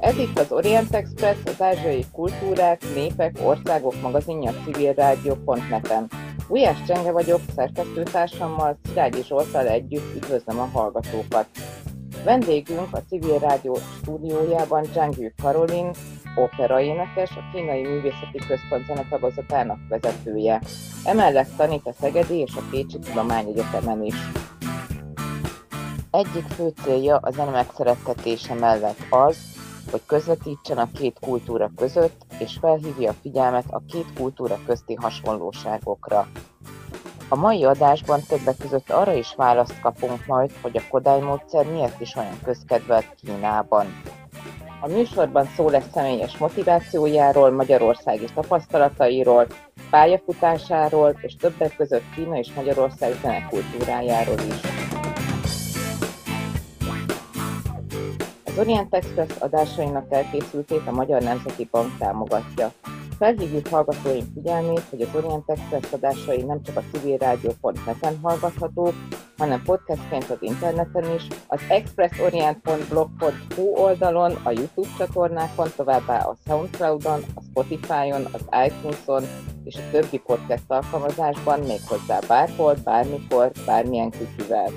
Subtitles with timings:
[0.00, 6.29] Ez itt az Orient Express, az ázsiai kultúrák, népek, országok magazinja civilrádió.net-en.
[6.50, 11.46] Ujjás Csenge vagyok, szerkesztőtársammal, Szilágyi Zsoltal együtt üdvözlöm a hallgatókat.
[12.24, 15.90] Vendégünk a Civil Rádió stúdiójában Zhangyu Karolin,
[16.34, 20.62] operaénekes, a Kínai Művészeti Központ zenetagozatának vezetője.
[21.04, 24.16] Emellett tanít a Szegedi és a Pécsi Tudományegyetemen is.
[26.10, 29.36] Egyik fő célja a zene megszerettetése mellett az,
[29.90, 36.26] hogy közvetítsen a két kultúra között, és felhívja a figyelmet a két kultúra közti hasonlóságokra.
[37.28, 42.00] A mai adásban többek között arra is választ kapunk majd, hogy a Kodály módszer miért
[42.00, 43.86] is olyan közkedvelt Kínában.
[44.80, 49.46] A műsorban szó lesz személyes motivációjáról, magyarországi tapasztalatairól,
[49.90, 54.99] pályafutásáról és többek között Kína és Magyarország zenekultúrájáról is.
[58.60, 62.72] Orient Express adásainak elkészültét a Magyar Nemzeti Bank támogatja.
[63.18, 68.94] Felhívjuk hallgatóink figyelmét, hogy az Orient Express adásai nem csak a civilrádió.net-en hallgathatók,
[69.36, 77.40] hanem podcastként az interneten is, az expressorient.blog.hu oldalon, a YouTube csatornákon, továbbá a Soundcloudon, a
[77.50, 79.22] Spotify-on, az iTunes-on
[79.64, 84.70] és a többi podcast alkalmazásban méghozzá bárhol, bármikor, bármilyen kütyüvel.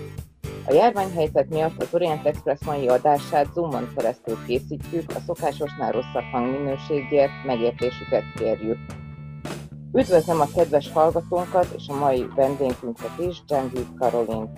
[0.67, 7.31] A járványhelyzet miatt az Orient Express mai adását Zoomon keresztül készítjük, a szokásosnál rosszabb hangminőségért
[7.45, 8.77] megértésüket kérjük.
[9.93, 14.51] Üdvözlöm a kedves hallgatónkat és a mai vendégünket is, Dzsengű Karolin.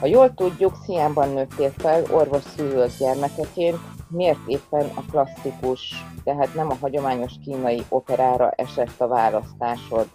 [0.00, 6.70] Ha jól tudjuk, Sziánban nőttél fel orvos szülők gyermekeként, miért éppen a klasszikus, tehát nem
[6.70, 10.08] a hagyományos kínai operára esett a választásod?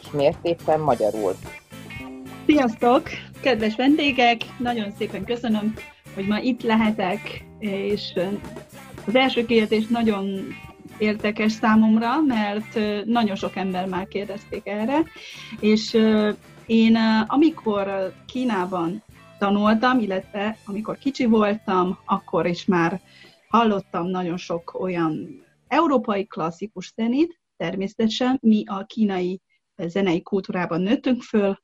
[0.00, 1.34] És miért éppen magyarul?
[2.46, 3.08] Sziasztok!
[3.42, 4.40] Kedves vendégek!
[4.58, 5.74] Nagyon szépen köszönöm,
[6.14, 8.12] hogy ma itt lehetek, és
[9.06, 10.40] az első kérdés nagyon
[10.98, 15.02] érdekes számomra, mert nagyon sok ember már kérdezték erre,
[15.60, 15.98] és
[16.66, 16.96] én
[17.26, 19.02] amikor Kínában
[19.38, 23.00] tanultam, illetve amikor kicsi voltam, akkor is már
[23.48, 29.40] hallottam nagyon sok olyan európai klasszikus zenét, természetesen mi a kínai
[29.76, 31.58] zenei kultúrában nőttünk föl,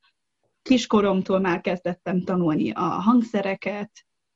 [0.62, 3.90] kiskoromtól már kezdettem tanulni a hangszereket,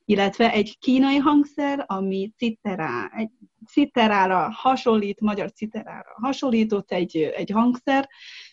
[0.05, 3.31] illetve egy kínai hangszer, ami citerá, egy
[3.67, 8.09] citerára hasonlít, magyar citerára hasonlított egy, egy hangszer,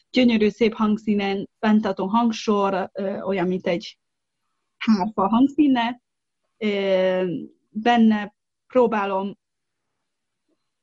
[0.09, 2.91] gyönyörű szép hangszínen, fenntartó hangsor,
[3.25, 3.99] olyan, mint egy
[4.77, 6.01] hárfa hangszíne.
[7.69, 8.35] Benne
[8.67, 9.37] próbálom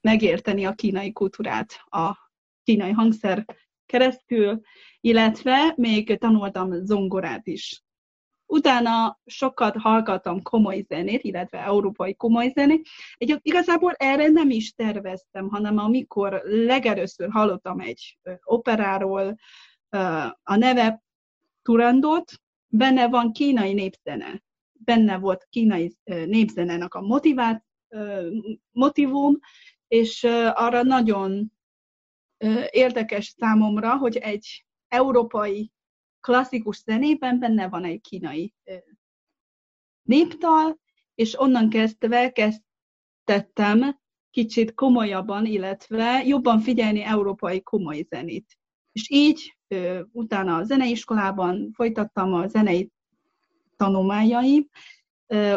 [0.00, 2.16] megérteni a kínai kultúrát a
[2.62, 3.44] kínai hangszer
[3.90, 4.60] keresztül,
[5.00, 7.82] illetve még tanultam zongorát is.
[8.46, 12.88] Utána sokat hallgattam komoly zenét, illetve európai komoly zenét.
[13.16, 19.36] Egy, igazából erre nem is terveztem, hanem amikor legelőször hallottam egy operáról,
[20.42, 21.02] a neve
[21.62, 22.32] Turandot,
[22.66, 24.42] benne van kínai népzene.
[24.72, 27.64] Benne volt kínai népzenének a motivát,
[28.70, 29.38] motivum,
[29.88, 30.24] és
[30.54, 31.52] arra nagyon
[32.70, 35.70] érdekes számomra, hogy egy európai
[36.20, 38.54] klasszikus zenében benne van egy kínai
[40.02, 40.78] néptal,
[41.14, 43.98] és onnan kezdve kezdtettem
[44.30, 48.58] kicsit komolyabban, illetve jobban figyelni európai komoly zenét.
[48.92, 49.56] És így
[50.12, 52.90] utána a zeneiskolában folytattam a zenei
[53.76, 54.68] tanulmányaim,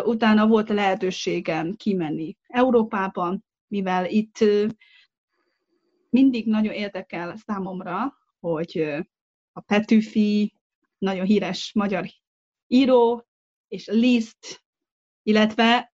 [0.03, 4.37] utána volt lehetőségem kimenni Európában, mivel itt
[6.13, 8.79] mindig nagyon érdekel számomra, hogy
[9.51, 10.53] a Petőfi,
[10.97, 12.05] nagyon híres magyar
[12.67, 13.25] író,
[13.67, 14.63] és Liszt,
[15.23, 15.93] illetve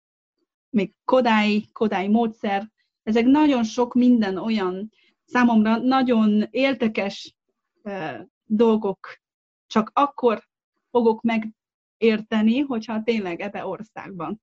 [0.70, 2.70] még Kodály, Kodály módszer,
[3.02, 4.92] ezek nagyon sok minden olyan
[5.24, 7.36] számomra nagyon érdekes
[7.82, 9.18] uh, dolgok,
[9.66, 10.48] csak akkor
[10.90, 14.42] fogok megérteni, hogyha tényleg ebbe országban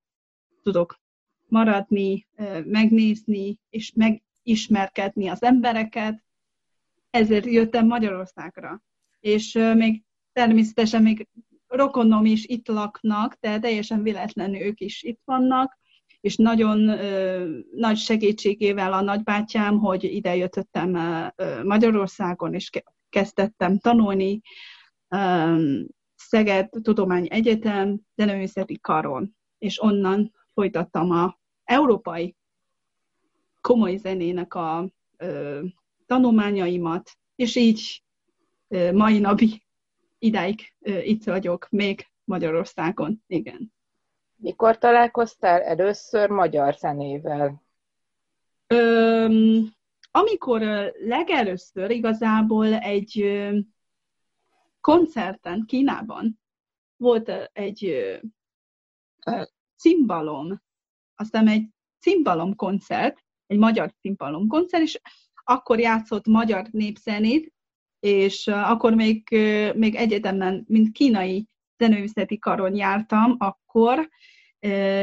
[0.62, 1.00] tudok
[1.46, 3.92] maradni, uh, megnézni, és
[4.48, 6.24] megismerkedni az embereket.
[7.10, 8.82] Ezért jöttem Magyarországra.
[9.20, 10.04] És még
[10.34, 11.28] természetesen még
[11.68, 15.78] rokonom is itt laknak, de teljesen véletlenül ők is itt vannak,
[16.20, 20.98] és nagyon ö, nagy segítségével a nagybátyám, hogy ide jöttem
[21.64, 22.70] Magyarországon, és
[23.10, 24.42] kezdettem tanulni
[25.08, 25.74] ö,
[26.16, 32.37] Szeged Tudomány Egyetem zenőszeti karon, és onnan folytattam a európai
[33.68, 35.64] komoly zenének a ö,
[36.06, 38.04] tanulmányaimat, és így
[38.68, 39.62] ö, mai napig
[40.20, 43.74] idáig ö, itt vagyok, még Magyarországon, igen.
[44.36, 47.64] Mikor találkoztál először magyar zenével?
[48.68, 49.28] Ö,
[50.12, 50.62] amikor
[51.06, 53.58] legelőször igazából egy ö,
[54.82, 56.40] koncerten Kínában
[56.98, 57.96] volt egy
[59.76, 60.62] cimbalom,
[61.16, 61.68] aztán egy
[62.00, 65.00] cimbalom koncert, egy magyar cimbalom koncert, és
[65.44, 67.54] akkor játszott magyar népzenét,
[68.00, 69.30] és akkor még,
[69.76, 71.48] még egyetemen, mint kínai
[71.78, 74.10] zenőszeti karon jártam akkor,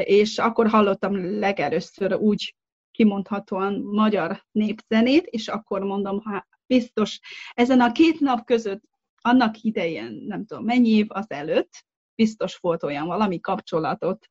[0.04, 2.56] és akkor hallottam legelőször úgy
[2.90, 7.20] kimondhatóan magyar népzenét, és akkor mondom, ha biztos
[7.52, 8.82] ezen a két nap között
[9.20, 14.28] annak idején, nem tudom mennyi év az előtt, biztos volt olyan valami kapcsolatot,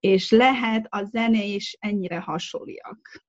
[0.00, 3.22] és lehet a zene is ennyire hasonlóak.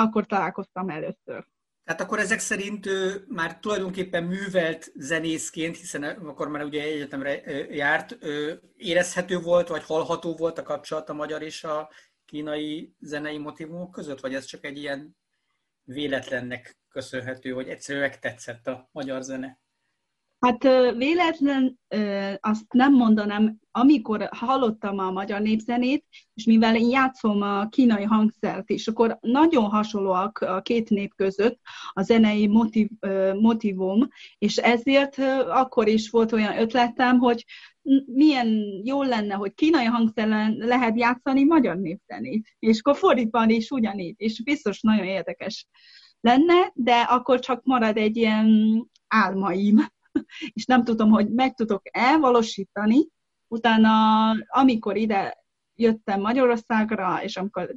[0.00, 1.46] Akkor találkoztam először.
[1.84, 7.40] Tehát akkor ezek szerint ő már tulajdonképpen művelt zenészként, hiszen akkor már ugye egyetemre
[7.74, 8.18] járt,
[8.76, 11.90] érezhető volt, vagy hallható volt a kapcsolat a magyar és a
[12.24, 15.16] kínai zenei motivumok között, vagy ez csak egy ilyen
[15.84, 19.58] véletlennek köszönhető, hogy egyszerűen megtetszett a magyar zene?
[20.40, 20.62] Hát
[20.96, 21.78] véletlen
[22.40, 26.04] azt nem mondanám, amikor hallottam a magyar népzenét,
[26.34, 31.58] és mivel én játszom a kínai hangszert is, akkor nagyon hasonlóak a két nép között
[31.92, 32.88] a zenei motiv,
[33.40, 34.08] motivum,
[34.38, 35.18] és ezért
[35.48, 37.44] akkor is volt olyan ötletem, hogy
[38.06, 38.48] milyen
[38.84, 44.42] jó lenne, hogy kínai hangszeren lehet játszani magyar népzenét, és akkor fordítva is ugyanígy, és
[44.42, 45.66] biztos nagyon érdekes
[46.20, 48.48] lenne, de akkor csak marad egy ilyen
[49.06, 49.86] álmaim
[50.54, 53.08] és nem tudom, hogy meg tudok elvalósítani.
[53.48, 53.90] Utána,
[54.48, 55.44] amikor ide
[55.74, 57.74] jöttem Magyarországra, és amikor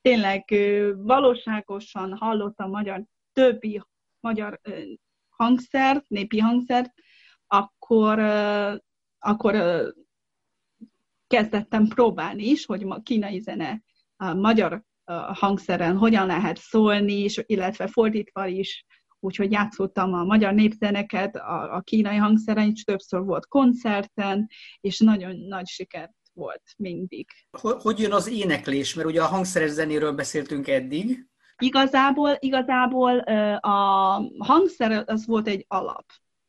[0.00, 0.44] tényleg
[0.96, 3.82] valóságosan hallottam magyar, többi
[4.20, 4.60] magyar
[5.30, 6.92] hangszert, népi hangszert,
[7.46, 8.18] akkor,
[9.18, 9.54] akkor
[11.26, 13.82] kezdettem próbálni is, hogy a kínai zene
[14.16, 14.82] a magyar
[15.32, 18.84] hangszeren hogyan lehet szólni, és, illetve fordítva is
[19.24, 24.48] úgyhogy játszottam a magyar népzeneket, a, a kínai hangszeren is többször volt koncerten,
[24.80, 27.28] és nagyon nagy siker volt mindig.
[27.60, 28.94] Hogy jön az éneklés?
[28.94, 31.26] Mert ugye a hangszeres zenéről beszéltünk eddig.
[31.58, 33.18] Igazából, igazából
[33.58, 33.68] a
[34.38, 36.04] hangszer az volt egy alap.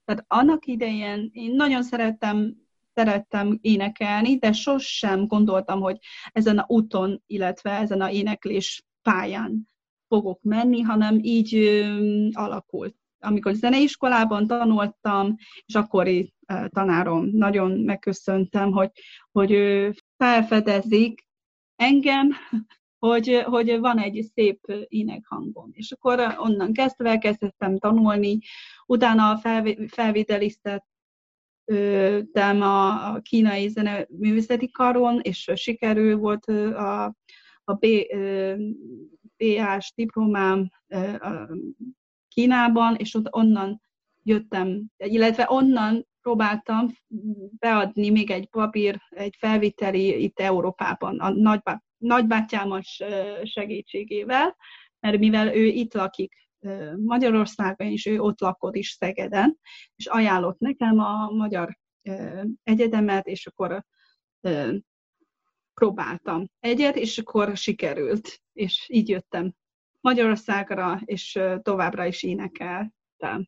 [0.06, 2.62] Tehát annak idején én nagyon szerettem
[2.96, 5.98] szerettem énekelni, de sosem gondoltam, hogy
[6.32, 9.68] ezen a úton, illetve ezen a éneklés pályán
[10.14, 12.96] fogok menni, hanem így ö, alakult.
[13.20, 18.92] Amikor zeneiskolában tanultam, és akkori ö, tanárom nagyon megköszöntem, hogy,
[19.32, 21.26] hogy ő felfedezik
[21.76, 22.32] engem,
[23.00, 25.70] hogy, hogy van egy szép énekhangom.
[25.72, 28.40] És akkor onnan kezdve kezdtem tanulni,
[28.86, 29.40] utána
[29.88, 37.16] felvételiztettem a, a kínai zeneművészeti karon, és sikerül volt a,
[37.64, 37.86] a B,
[39.44, 40.70] PH-s diplomám
[42.28, 43.82] Kínában, és ott onnan
[44.24, 46.88] jöttem, illetve onnan próbáltam
[47.60, 52.82] beadni még egy papír, egy felviteli itt Európában, a nagybá, nagybátyámmal
[53.44, 54.56] segítségével,
[55.00, 56.34] mert mivel ő itt lakik
[56.96, 59.58] Magyarországon, és ő ott lakott is Szegeden,
[59.96, 61.78] és ajánlott nekem a magyar
[62.64, 63.86] egyetemet, és akkor
[65.74, 69.54] próbáltam egyet, és akkor sikerült, és így jöttem
[70.02, 73.48] Magyarországra, és továbbra is énekeltem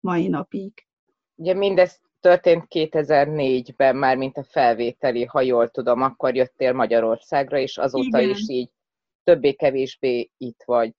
[0.00, 0.86] mai napig.
[1.34, 7.78] Ugye mindez történt 2004-ben már, mint a felvételi, ha jól tudom, akkor jöttél Magyarországra, és
[7.78, 8.30] azóta Igen.
[8.30, 8.70] is így
[9.24, 10.92] többé-kevésbé itt vagy.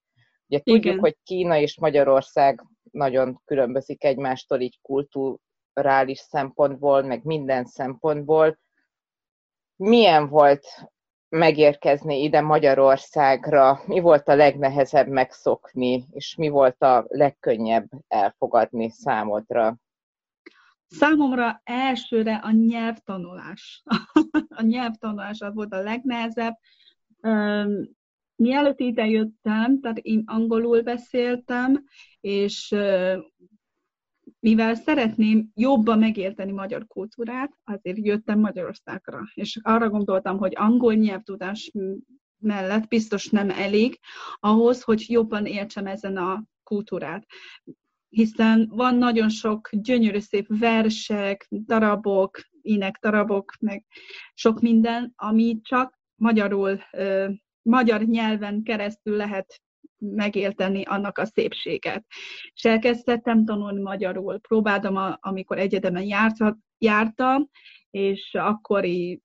[0.47, 0.99] Ugye tudjuk, Igen.
[0.99, 8.59] hogy Kína és Magyarország nagyon különbözik egymástól így kulturális szempontból, meg minden szempontból
[9.75, 10.65] milyen volt
[11.29, 13.79] megérkezni ide Magyarországra?
[13.85, 19.77] Mi volt a legnehezebb megszokni, és mi volt a legkönnyebb elfogadni számodra?
[20.87, 23.83] Számomra elsőre a nyelvtanulás.
[24.49, 26.53] a nyelvtanulás volt a legnehezebb.
[28.35, 31.83] Mielőtt ide jöttem, tehát én angolul beszéltem,
[32.19, 32.75] és
[34.39, 39.21] mivel szeretném jobban megérteni magyar kultúrát, azért jöttem Magyarországra.
[39.33, 41.71] És arra gondoltam, hogy angol nyelvtudás
[42.37, 43.99] mellett biztos nem elég
[44.39, 47.25] ahhoz, hogy jobban értsem ezen a kultúrát.
[48.09, 53.85] hiszen van nagyon sok gyönyörű szép versek, darabok, ének darabok, meg
[54.33, 56.79] sok minden, ami csak magyarul,
[57.61, 59.61] magyar nyelven keresztül lehet
[59.97, 62.05] megélteni annak a szépséget.
[62.53, 64.39] És elkezdtem tanulni magyarul.
[64.39, 66.33] Próbáltam, amikor egyetemen
[66.77, 67.49] jártam,
[67.89, 69.21] és akkori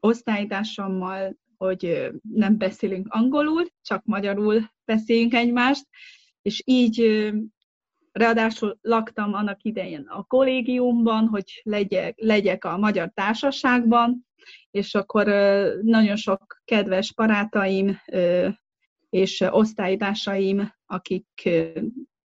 [0.00, 5.86] osztálytársammal, hogy nem beszélünk angolul, csak magyarul beszéljünk egymást,
[6.42, 7.30] és így
[8.12, 14.26] ráadásul laktam annak idején a kollégiumban, hogy legyek, legyek a magyar társaságban,
[14.70, 15.26] és akkor
[15.82, 18.00] nagyon sok kedves barátaim
[19.10, 21.48] és osztálytársaim, akik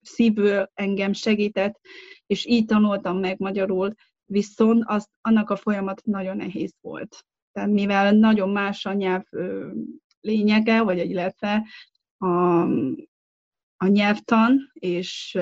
[0.00, 1.80] szívből engem segített,
[2.26, 7.26] és így tanultam meg magyarul, viszont az, annak a folyamat nagyon nehéz volt.
[7.52, 9.24] Tehát mivel nagyon más a nyelv
[10.20, 11.66] lényege, vagy illetve
[12.16, 12.62] a,
[13.76, 15.38] a nyelvtan, és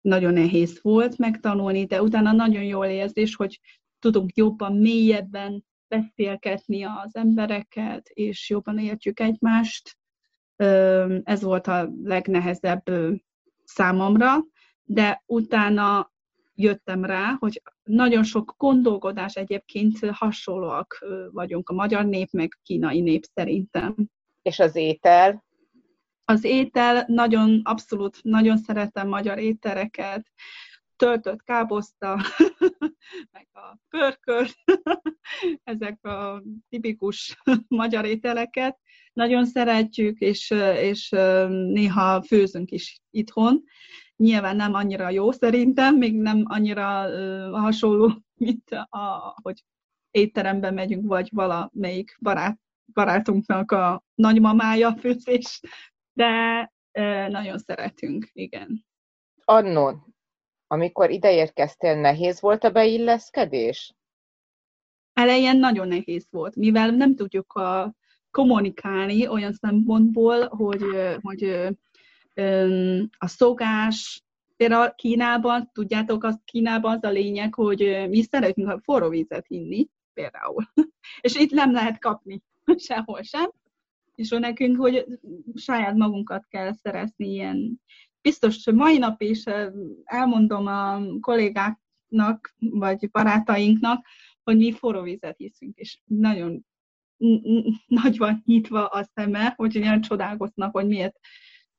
[0.00, 3.60] nagyon nehéz volt megtanulni, de utána nagyon jól érzés, hogy
[3.98, 9.98] tudunk jobban, mélyebben beszélgetni az embereket, és jobban értjük egymást.
[11.24, 12.84] Ez volt a legnehezebb
[13.64, 14.44] számomra,
[14.84, 16.12] de utána
[16.54, 23.24] jöttem rá, hogy nagyon sok gondolkodás egyébként hasonlóak vagyunk a magyar nép, meg kínai nép
[23.34, 23.94] szerintem.
[24.42, 25.44] És az étel?
[26.24, 30.26] Az étel, nagyon, abszolút, nagyon szeretem magyar ételeket,
[30.96, 32.20] töltött káposzta,
[33.32, 34.54] meg a pörkölt,
[35.64, 37.36] ezek a tipikus
[37.68, 38.78] magyar ételeket.
[39.12, 40.50] Nagyon szeretjük, és,
[40.80, 41.08] és
[41.48, 43.62] néha főzünk is itthon.
[44.16, 46.86] Nyilván nem annyira jó szerintem, még nem annyira
[47.60, 48.12] hasonló,
[48.44, 49.64] mint a, hogy
[50.10, 52.58] étterembe megyünk, vagy valamelyik barát,
[52.92, 55.60] barátunknak a nagymamája főzés,
[56.12, 56.72] de
[57.28, 58.86] nagyon szeretünk, igen.
[59.44, 60.06] Annó,
[60.66, 63.94] amikor ideérkeztél, nehéz volt a beilleszkedés?
[65.12, 67.94] Elején nagyon nehéz volt, mivel nem tudjuk a,
[68.38, 70.82] kommunikálni olyan szempontból, hogy,
[71.22, 71.42] hogy
[73.18, 74.22] a szokás,
[74.56, 79.88] például Kínában, tudjátok, az Kínában az a lényeg, hogy mi szeretünk a forró vizet inni,
[80.12, 80.64] például.
[81.20, 82.42] És itt nem lehet kapni
[82.88, 83.50] sehol sem.
[84.14, 85.06] És nekünk, hogy
[85.54, 87.80] saját magunkat kell szerezni ilyen.
[88.20, 89.44] Biztos, hogy mai nap is
[90.04, 94.06] elmondom a kollégáknak, vagy barátainknak,
[94.44, 96.66] hogy mi forró vizet hiszünk, és nagyon
[97.86, 101.18] nagy van nyitva a szeme, hogy ilyen csodálkoznak, hogy miért.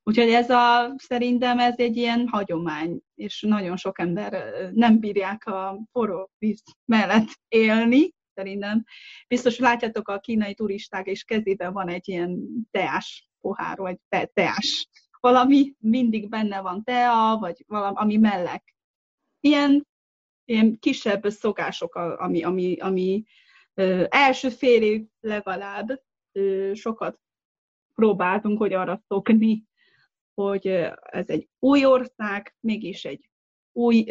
[0.04, 4.44] Úgyhogy ez a, szerintem ez egy ilyen hagyomány, és nagyon sok ember
[4.74, 8.84] nem bírják a forró víz mellett élni, szerintem.
[9.28, 12.40] Biztos látjátok, a kínai turisták és kezében van egy ilyen
[12.72, 14.88] teás pohár, vagy te, teás.
[15.20, 18.76] Valami mindig benne van tea, vagy valami, ami mellek.
[19.40, 19.88] Ilyen,
[20.46, 23.24] ilyen kisebb szokások, ami, ami, ami
[24.10, 26.02] első fél év legalább
[26.74, 27.20] sokat
[27.96, 29.64] próbáltunk, hogy arra szokni,
[30.34, 30.68] hogy
[31.02, 33.30] ez egy új ország, mégis egy
[33.72, 34.06] új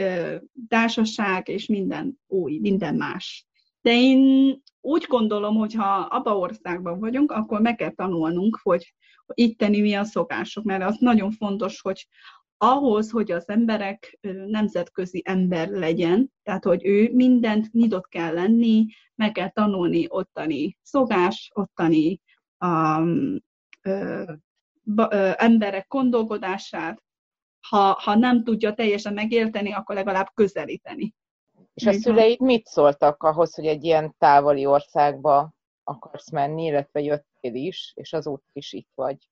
[0.69, 3.47] társaság, és minden új, minden más.
[3.81, 8.95] De én úgy gondolom, hogy ha abba országban vagyunk, akkor meg kell tanulnunk, hogy
[9.35, 12.09] itteni mi a szokások, mert az nagyon fontos, hogy
[12.59, 19.33] ahhoz, hogy az emberek nemzetközi ember legyen, tehát hogy ő mindent nyitott kell lenni, meg
[19.33, 22.21] kell tanulni ottani szokás, ottani
[22.65, 23.37] um,
[23.83, 24.23] ö,
[24.83, 27.03] ba, ö, emberek gondolkodását,
[27.69, 31.15] ha, ha nem tudja teljesen megérteni, akkor legalább közelíteni.
[31.75, 35.53] És a szüleid mit szóltak ahhoz, hogy egy ilyen távoli országba
[35.85, 39.29] akarsz menni, illetve jöttél is, és azóta is itt vagy?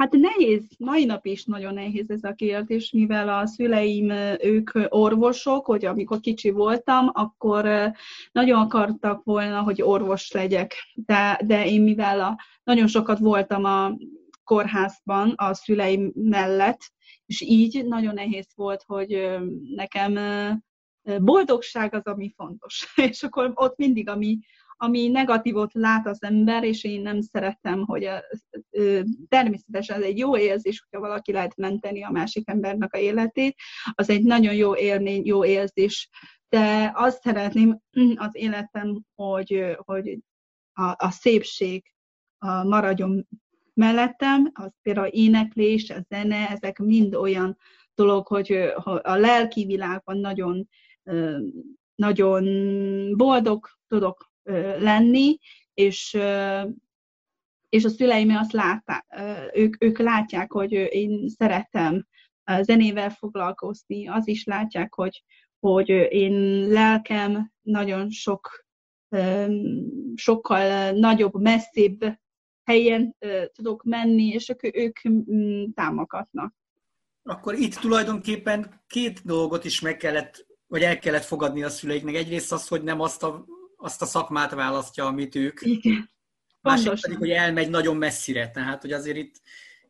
[0.00, 4.10] Hát nehéz, mai nap is nagyon nehéz ez a kérdés, mivel a szüleim,
[4.42, 7.92] ők orvosok, hogy amikor kicsi voltam, akkor
[8.32, 10.74] nagyon akartak volna, hogy orvos legyek.
[10.94, 13.96] De, de én mivel a, nagyon sokat voltam a
[14.44, 16.80] kórházban a szüleim mellett,
[17.26, 19.38] és így nagyon nehéz volt, hogy
[19.74, 20.18] nekem
[21.18, 22.92] boldogság az, ami fontos.
[23.10, 24.38] És akkor ott mindig, ami,
[24.82, 28.22] ami negatívot lát az ember, és én nem szeretem, hogy a,
[29.28, 33.56] természetesen ez egy jó érzés, hogyha valaki lehet menteni a másik embernek a életét,
[33.94, 36.08] az egy nagyon jó élmény, jó érzés,
[36.48, 37.80] de azt szeretném
[38.14, 40.18] az életem, hogy, hogy
[40.72, 41.92] a, a szépség
[42.38, 43.28] a maradjon
[43.74, 47.56] mellettem, az például éneklés, a zene, ezek mind olyan
[47.94, 48.52] dolog, hogy
[49.02, 50.68] a lelki világban nagyon,
[51.94, 52.44] nagyon
[53.16, 54.29] boldog tudok
[54.78, 55.38] lenni,
[55.74, 56.18] és,
[57.68, 59.06] és a szüleim azt látták,
[59.54, 62.06] ők, ők látják, hogy én szeretem
[62.60, 65.24] zenével foglalkozni, az is látják, hogy,
[65.58, 68.64] hogy én lelkem nagyon sok,
[70.14, 72.04] sokkal nagyobb, messzébb
[72.64, 73.16] helyen
[73.52, 76.54] tudok menni, és ők, ők mm, támogatnak.
[77.22, 82.14] Akkor itt tulajdonképpen két dolgot is meg kellett, vagy el kellett fogadni a szüleiknek.
[82.14, 83.44] Egyrészt az, hogy nem azt a,
[83.80, 85.60] azt a szakmát választja, amit ők.
[85.62, 86.10] Igen.
[86.62, 88.50] Másik pedig, hogy elmegy nagyon messzire.
[88.50, 89.34] Tehát, hogy azért itt,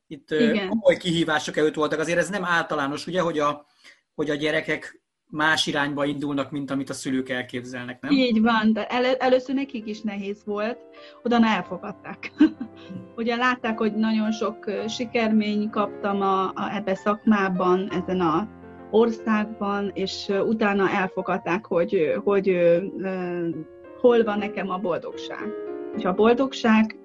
[0.06, 0.34] itt
[0.68, 1.98] komoly kihívások előtt voltak.
[1.98, 3.66] Azért ez nem általános, ugye, hogy a,
[4.14, 8.12] hogy a gyerekek más irányba indulnak, mint amit a szülők elképzelnek, nem?
[8.12, 10.78] Így van, de el, először nekik is nehéz volt,
[11.22, 12.32] oda elfogadták.
[13.16, 18.48] Ugye látták, hogy nagyon sok sikermény kaptam a, a, ebbe szakmában, ezen a
[18.90, 22.56] országban, és utána elfogadták, hogy, hogy,
[23.00, 25.54] hogy hol van nekem a boldogság.
[25.96, 26.96] És a boldogság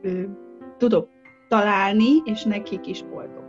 [0.77, 1.09] tudok
[1.47, 3.45] találni, és nekik is boldog.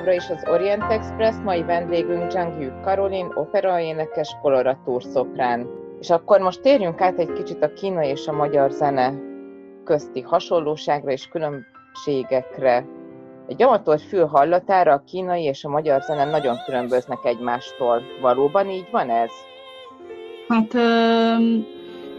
[0.00, 5.66] Továbbra is az Orient Express, mai vendégünk Zhang Karolin, operaénekes, koloratúr szoprán.
[5.98, 9.14] És akkor most térjünk át egy kicsit a kínai és a magyar zene
[9.84, 12.86] közti hasonlóságra és különbségekre.
[13.46, 18.02] Egy amatőr fül hallatára a kínai és a magyar zene nagyon különböznek egymástól.
[18.20, 19.30] Valóban így van ez?
[20.48, 20.72] Hát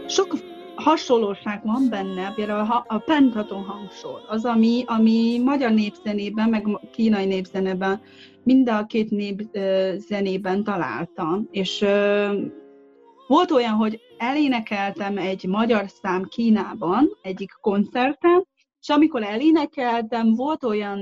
[0.06, 0.32] sok
[0.74, 8.00] hasonlóság van benne, például a, pentaton hangsor, az, ami, ami magyar népzenében, meg kínai népzenében,
[8.42, 11.84] mind a két népzenében találtam, és
[13.26, 18.46] volt olyan, hogy elénekeltem egy magyar szám Kínában, egyik koncerten,
[18.80, 21.00] és amikor elénekeltem, volt olyan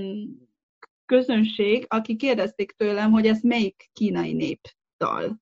[1.07, 5.41] közönség, aki kérdezték tőlem, hogy ez melyik kínai népdal.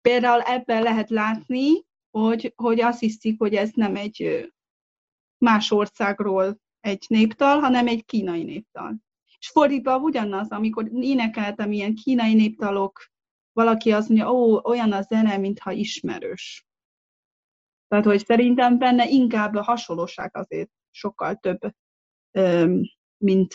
[0.00, 1.84] Például ebben lehet látni,
[2.20, 4.50] hogy, hogy azt hiszik, hogy ez nem egy
[5.38, 8.96] más országról egy néptal, hanem egy kínai néptal.
[9.38, 13.06] És fordítva ugyanaz, amikor énekeltem ilyen kínai néptalok,
[13.52, 16.66] valaki azt mondja, ó, olyan a zene, mintha ismerős.
[17.88, 21.58] Tehát, hogy szerintem benne inkább a hasonlóság azért sokkal több,
[23.16, 23.54] mint,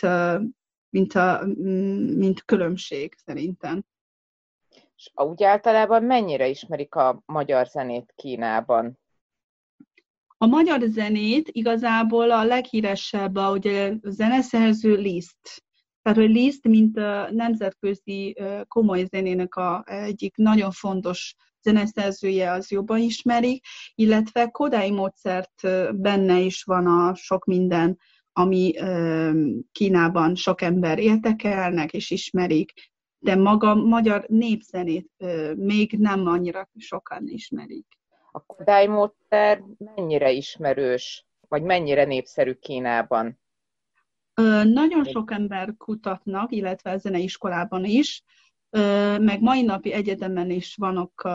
[0.88, 1.46] mint, a,
[2.16, 3.84] mint különbség szerintem.
[5.02, 8.98] És úgy általában mennyire ismerik a magyar zenét Kínában?
[10.38, 15.64] A magyar zenét igazából a leghíresebb a, ugye, a zeneszerző Liszt.
[16.02, 18.36] Tehát, hogy Liszt, mint a nemzetközi
[18.68, 25.62] komoly zenének a egyik nagyon fontos zeneszerzője, az jobban ismerik, illetve Kodály Mozart
[25.96, 27.98] benne is van a sok minden,
[28.32, 28.72] ami
[29.72, 32.91] Kínában sok ember értekelnek és ismerik,
[33.22, 35.10] de maga magyar népzenét
[35.56, 37.86] még nem annyira sokan ismerik.
[38.32, 43.40] A Kodály módszer mennyire ismerős, vagy mennyire népszerű Kínában?
[44.64, 48.22] Nagyon sok ember kutatnak, illetve a zeneiskolában is,
[49.18, 51.28] meg mai napi egyetemen is vannak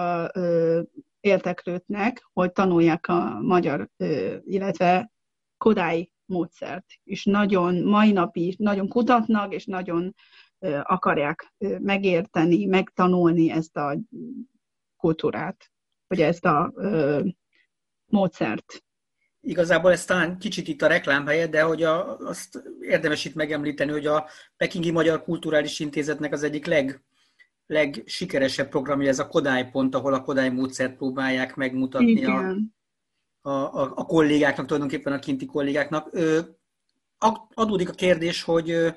[1.20, 3.90] érteklődnek, hogy tanulják a magyar,
[4.46, 5.12] illetve
[5.58, 10.16] kodály módszert, és nagyon mai napi nagyon kutatnak, és nagyon
[10.84, 13.98] akarják megérteni, megtanulni ezt a
[14.98, 15.72] kultúrát,
[16.08, 16.74] vagy ezt a
[18.06, 18.82] módszert.
[19.42, 24.06] Igazából ez talán kicsit itt a reklámhelye, de hogy a, azt érdemes itt megemlíteni, hogy
[24.06, 24.26] a
[24.58, 27.04] Pekingi Magyar Kulturális Intézetnek az egyik leg,
[27.66, 32.56] legsikeresebb programja ez a Kodály pont, ahol a Kodály módszert próbálják megmutatni a,
[33.42, 36.08] a, a, a kollégáknak, tulajdonképpen a kinti kollégáknak.
[36.12, 36.40] Ö,
[37.54, 38.96] adódik a kérdés, hogy,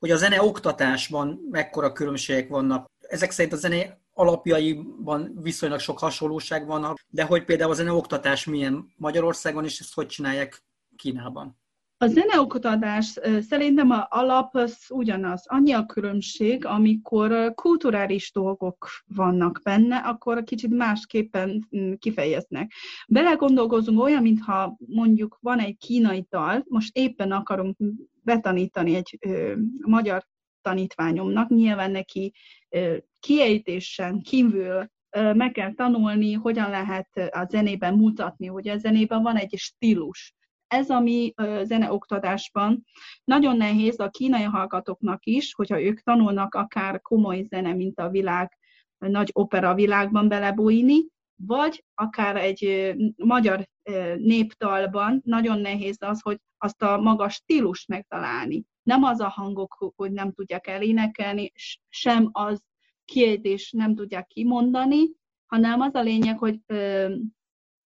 [0.00, 2.90] hogy a zene oktatásban mekkora különbségek vannak.
[3.00, 8.44] Ezek szerint a zene alapjaiban viszonylag sok hasonlóság van, de hogy például a zene oktatás
[8.44, 10.62] milyen Magyarországon, és ezt hogy csinálják
[10.96, 11.58] Kínában?
[12.02, 15.42] A zeneoktatás szerintem a alap az ugyanaz.
[15.46, 22.72] Annyi a különbség, amikor kulturális dolgok vannak benne, akkor kicsit másképpen mm, kifejeznek.
[23.08, 27.76] Belegondolkozunk olyan, mintha mondjuk van egy kínai dal, most éppen akarunk
[28.22, 29.54] betanítani egy ö,
[29.86, 30.26] magyar
[30.62, 32.32] tanítványomnak, nyilván neki
[32.68, 39.22] ö, kiejtésen kívül ö, meg kell tanulni, hogyan lehet a zenében mutatni, hogy a zenében
[39.22, 40.34] van egy stílus
[40.70, 42.84] ez a mi zeneoktatásban
[43.24, 48.58] nagyon nehéz a kínai hallgatóknak is, hogyha ők tanulnak akár komoly zene, mint a világ,
[48.98, 51.06] a nagy opera világban belebújni,
[51.46, 53.68] vagy akár egy magyar
[54.16, 58.64] néptalban nagyon nehéz az, hogy azt a magas stílust megtalálni.
[58.82, 61.52] Nem az a hangok, hogy nem tudják elénekelni,
[61.88, 62.62] sem az
[63.04, 65.10] kiejtés nem tudják kimondani,
[65.46, 66.60] hanem az a lényeg, hogy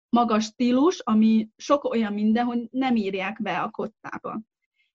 [0.08, 4.40] magas stílus, ami sok olyan minden, hogy nem írják be a kottába.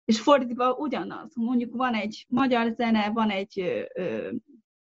[0.05, 4.31] És fordítva ugyanaz, mondjuk van egy magyar zene, van egy ö, ö,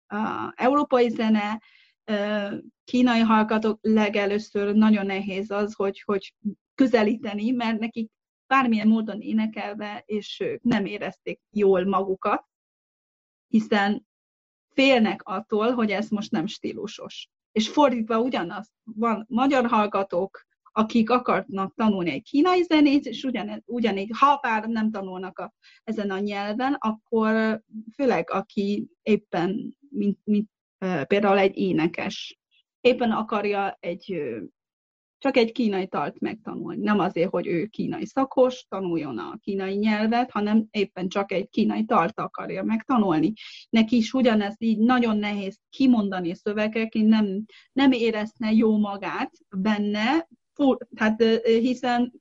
[0.08, 1.62] a, európai zene,
[2.04, 2.48] ö,
[2.84, 6.36] kínai hallgatók legelőször nagyon nehéz az, hogy, hogy
[6.76, 8.12] közelíteni, mert nekik
[8.48, 12.46] bármilyen módon énekelve, és ők nem érezték jól magukat,
[13.48, 14.08] hiszen
[14.74, 17.30] félnek attól, hogy ez most nem stílusos.
[17.52, 24.10] És fordítva ugyanaz, van magyar hallgatók, akik akarnak tanulni egy kínai zenét, és ugyan, ugyanígy,
[24.18, 27.62] ha bár nem tanulnak a, ezen a nyelven, akkor
[27.96, 30.50] főleg aki éppen, mint, mint
[31.08, 32.40] például egy énekes,
[32.82, 34.32] éppen akarja egy
[35.22, 36.84] csak egy kínai tart megtanulni.
[36.84, 41.86] Nem azért, hogy ő kínai szakos, tanuljon a kínai nyelvet, hanem éppen csak egy kínai
[41.86, 43.34] tart akarja megtanulni.
[43.70, 50.78] Neki is ugyanez így nagyon nehéz kimondani szövegek, nem, nem érezne jó magát benne, fur,
[50.96, 52.14] hát, hiszen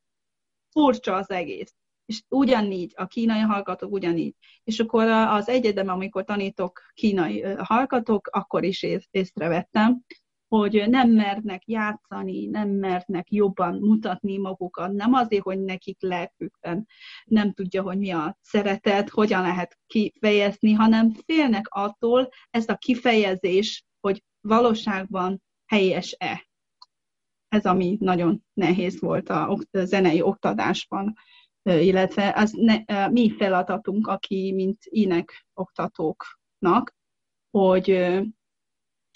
[0.71, 1.75] furcsa az egész.
[2.07, 4.35] És ugyanígy, a kínai hallgatók ugyanígy.
[4.65, 10.05] És akkor az egyedem, amikor tanítok kínai hallgatók, akkor is észrevettem,
[10.51, 16.87] hogy nem mernek játszani, nem mernek jobban mutatni magukat, nem azért, hogy nekik lelkükben
[17.25, 23.85] nem tudja, hogy mi a szeretet, hogyan lehet kifejezni, hanem félnek attól ezt a kifejezés,
[24.01, 26.49] hogy valóságban helyes-e.
[27.49, 31.15] Ez, ami nagyon nehéz volt a zenei oktatásban,
[31.63, 36.95] illetve az ne, mi feladatunk, aki mint ének oktatóknak,
[37.51, 37.91] hogy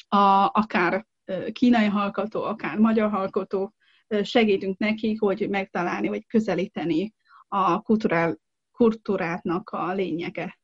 [0.09, 1.07] a, akár
[1.53, 3.75] kínai hallgató, akár magyar hallgató,
[4.23, 7.15] segítünk nekik, hogy megtalálni, vagy közelíteni
[7.49, 8.39] a kulturál,
[8.73, 10.59] kultúrátnak a lényege.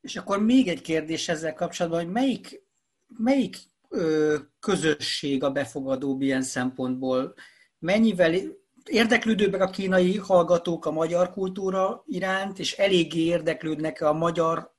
[0.00, 2.62] És akkor még egy kérdés ezzel kapcsolatban, hogy melyik,
[3.18, 3.56] melyik
[3.88, 7.34] ö, közösség a befogadóbb ilyen szempontból?
[7.78, 8.34] Mennyivel
[8.84, 14.71] érdeklődőbbek a kínai hallgatók a magyar kultúra iránt, és eléggé érdeklődnek a magyar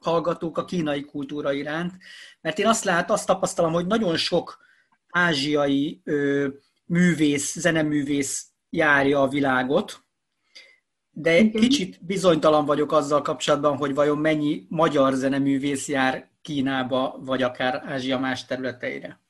[0.00, 1.92] hallgatók a kínai kultúra iránt,
[2.40, 4.58] mert én azt lát, azt tapasztalom, hogy nagyon sok
[5.08, 6.48] ázsiai ö,
[6.84, 10.04] művész, zeneművész járja a világot,
[11.10, 11.60] de Igen.
[11.60, 18.18] kicsit bizonytalan vagyok azzal kapcsolatban, hogy vajon mennyi magyar zeneművész jár Kínába, vagy akár Ázsia
[18.18, 19.20] más területeire.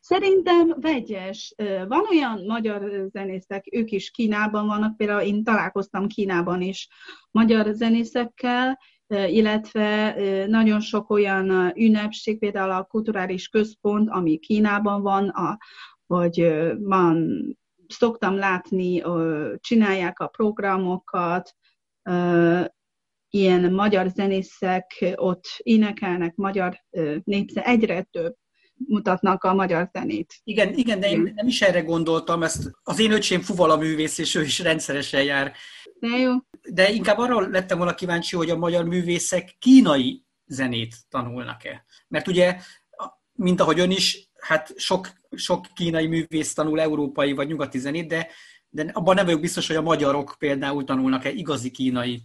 [0.00, 1.54] Szerintem vegyes.
[1.88, 6.88] Van olyan magyar zenészek, ők is Kínában vannak, például én találkoztam Kínában is
[7.30, 8.78] magyar zenészekkel,
[9.10, 10.14] illetve
[10.46, 15.58] nagyon sok olyan ünnepség, például a kulturális központ, ami Kínában van, a,
[16.06, 17.42] vagy van,
[17.88, 19.02] szoktam látni,
[19.56, 21.54] csinálják a programokat,
[23.30, 26.84] ilyen magyar zenészek ott énekelnek magyar
[27.24, 28.34] népze, egyre több
[28.86, 30.40] mutatnak a magyar zenét.
[30.44, 34.34] Igen, igen, de én nem is erre gondoltam, ezt az én öcsém fuvala művész, és
[34.34, 35.52] ő is rendszeresen jár
[36.00, 36.32] De jó.
[36.70, 41.84] De inkább arra lettem volna kíváncsi, hogy a magyar művészek kínai zenét tanulnak-e.
[42.08, 42.56] Mert ugye,
[43.32, 48.28] mint ahogy ön is, hát sok, sok kínai művész tanul európai vagy nyugati zenét, de,
[48.68, 52.22] de abban nem vagyok biztos, hogy a magyarok például tanulnak-e igazi kínai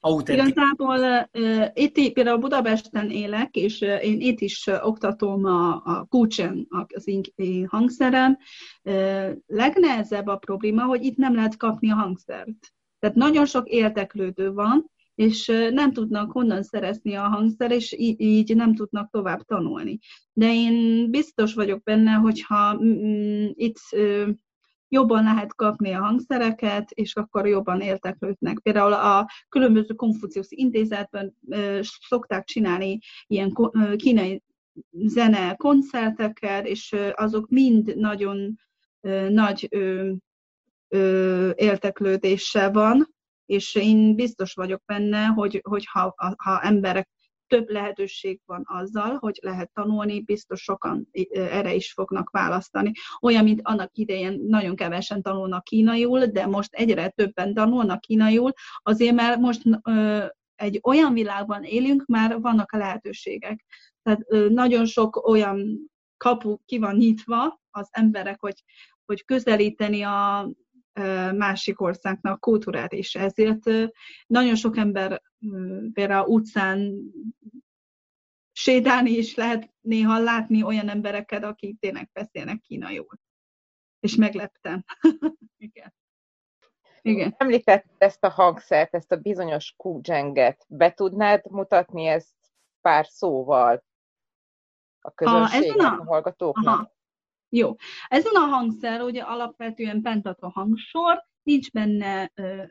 [0.00, 0.50] autentikus.
[0.50, 6.06] Igazából uh, itt például Budapesten élek, és uh, én itt is uh, oktatom a, a
[6.08, 8.38] Kuchen, az én hangszerem.
[8.82, 12.72] Uh, legnehezebb a probléma, hogy itt nem lehet kapni a hangszert.
[12.98, 18.74] Tehát nagyon sok érteklődő van, és nem tudnak honnan szerezni a hangszer, és így nem
[18.74, 19.98] tudnak tovább tanulni.
[20.32, 23.78] De én biztos vagyok benne, hogyha mm, itt
[24.92, 28.58] jobban lehet kapni a hangszereket, és akkor jobban érteklődnek.
[28.58, 31.34] Például a különböző konfuciusz intézetben
[31.80, 33.52] szokták csinálni ilyen
[33.96, 34.42] kínai
[34.90, 38.58] zene koncerteket, és azok mind nagyon
[39.28, 39.68] nagy
[41.54, 43.14] érteklődéssel van,
[43.46, 47.08] és én biztos vagyok benne, hogy, hogy ha, ha emberek
[47.50, 52.92] több lehetőség van azzal, hogy lehet tanulni, biztos sokan erre is fognak választani.
[53.20, 59.14] Olyan, mint annak idején nagyon kevesen tanulnak kínaiul, de most egyre többen tanulnak kínaiul, azért
[59.14, 59.62] mert most
[60.54, 63.64] egy olyan világban élünk, már vannak a lehetőségek.
[64.02, 68.64] Tehát nagyon sok olyan kapu ki van nyitva az emberek, hogy,
[69.04, 70.50] hogy közelíteni a
[71.36, 73.14] másik országnak kultúrát is.
[73.14, 73.70] Ezért
[74.26, 75.22] nagyon sok ember
[75.92, 77.00] például utcán
[78.52, 83.18] sétálni is lehet néha látni olyan embereket, akik tényleg beszélnek kínaiul.
[84.00, 84.84] És megleptem.
[85.56, 85.94] Igen.
[87.02, 87.34] Igen.
[87.36, 90.64] Említett ezt a hangszert, ezt a bizonyos kúdzsenget.
[90.68, 92.34] Be tudnád mutatni ezt
[92.80, 93.84] pár szóval
[95.00, 96.74] a közönségnek, a, a hallgatóknak?
[96.74, 96.98] Aha.
[97.52, 97.74] Jó.
[98.08, 102.62] Ezen a hangszer ugye alapvetően pentaton hangsor, nincs benne ö,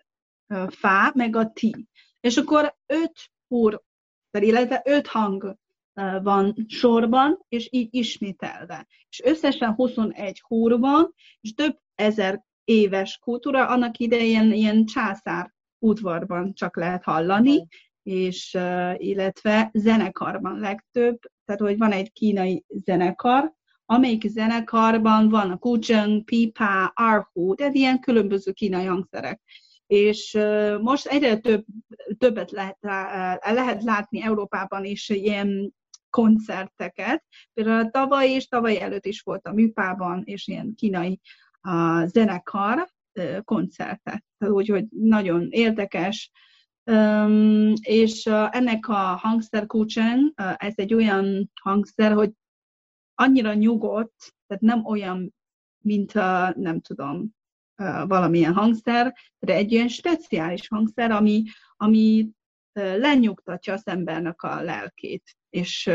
[0.47, 1.87] ö, fá, meg a ti.
[2.19, 3.81] És akkor öt húr,
[4.31, 5.57] illetve öt hang
[6.21, 8.87] van sorban, és így ismételve.
[9.09, 16.53] És összesen 21 húr van, és több ezer éves kultúra, annak idején ilyen császár udvarban
[16.53, 17.67] csak lehet hallani,
[18.03, 18.57] és
[18.95, 23.53] illetve zenekarban legtöbb, tehát hogy van egy kínai zenekar,
[23.91, 29.41] amelyik zenekarban van a kucheng, pipa, arhu, tehát ilyen különböző kínai hangszerek.
[29.87, 30.37] És
[30.81, 31.65] most egyre több,
[32.17, 32.77] többet lehet,
[33.41, 35.73] lehet látni Európában is ilyen
[36.09, 37.23] koncerteket.
[37.53, 41.19] Például tavaly és tavaly előtt is volt a műpában, és ilyen kínai
[41.61, 42.87] a zenekar
[43.43, 44.23] koncertet.
[44.37, 46.31] Úgyhogy nagyon érdekes.
[46.83, 52.31] Um, és uh, ennek a hangszer kuchen, uh, ez egy olyan hangszer, hogy
[53.19, 55.33] annyira nyugodt, tehát nem olyan,
[55.81, 57.35] mint a, nem tudom,
[58.07, 61.43] valamilyen hangszer, de egy ilyen speciális hangszer, ami,
[61.77, 62.29] ami
[62.73, 65.37] lenyugtatja az embernek a lelkét.
[65.49, 65.91] És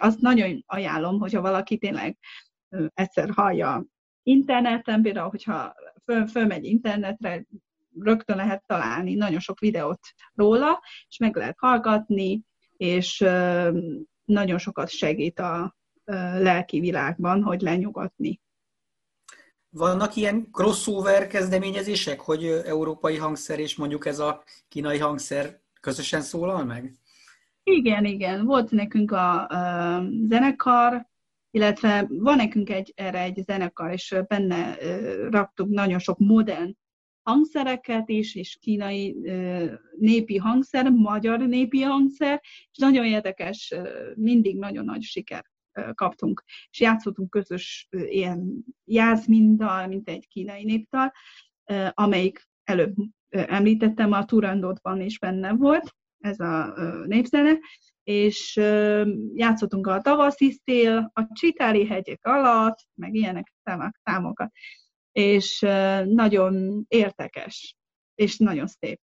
[0.00, 2.18] azt nagyon ajánlom, hogyha valaki tényleg
[2.94, 3.84] egyszer hallja
[4.22, 7.46] interneten, például, hogyha föl, fölmegy internetre,
[7.98, 10.00] rögtön lehet találni nagyon sok videót
[10.34, 12.42] róla, és meg lehet hallgatni,
[12.76, 13.18] és
[14.24, 15.78] nagyon sokat segít a,
[16.38, 18.40] lelki világban, hogy lenyugatni.
[19.70, 26.64] Vannak ilyen crossover kezdeményezések, hogy európai hangszer és mondjuk ez a kínai hangszer közösen szólal
[26.64, 26.94] meg?
[27.62, 28.44] Igen, igen.
[28.44, 31.06] Volt nekünk a, a zenekar,
[31.50, 34.76] illetve van nekünk egy, erre egy zenekar, és benne
[35.30, 36.76] raktuk nagyon sok modern
[37.22, 39.16] hangszereket is, és kínai
[39.98, 43.74] népi hangszer, magyar népi hangszer, és nagyon érdekes,
[44.14, 45.44] mindig nagyon nagy siker
[45.94, 51.12] kaptunk, és játszottunk közös ilyen jászmindal, mint egy kínai néptal,
[51.90, 52.94] amelyik előbb
[53.28, 56.74] említettem, a Turandotban is benne volt, ez a
[57.06, 57.58] népzene,
[58.02, 58.56] és
[59.34, 63.52] játszottunk a tavaszi szél, a Csitári hegyek alatt, meg ilyenek
[64.02, 64.52] számokat,
[65.12, 65.58] és
[66.04, 67.76] nagyon értekes,
[68.14, 69.00] és nagyon szép.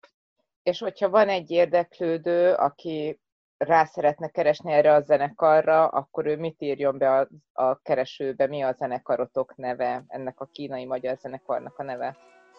[0.64, 3.20] És hogyha van egy érdeklődő, aki
[3.58, 8.62] rá szeretne keresni erre a zenekarra, akkor ő mit írjon be a, a keresőbe, mi
[8.62, 12.18] a zenekarotok neve, ennek a kínai-magyar zenekarnak a neve?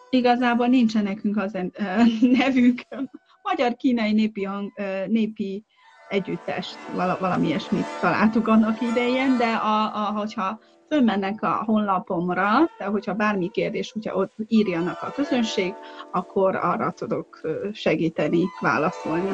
[0.09, 1.51] Igazából nincsen nekünk az
[2.37, 2.81] nevünk.
[3.43, 4.71] Magyar-kínai népi, hang,
[5.07, 5.65] népi
[6.09, 6.77] együttest,
[7.19, 13.49] valami ilyesmit találtuk annak idején, de a, a, hogyha fölmennek a honlapomra, de hogyha bármi
[13.49, 15.73] kérdés, hogyha ott írjanak a közönség,
[16.11, 17.41] akkor arra tudok
[17.73, 19.29] segíteni, válaszolni.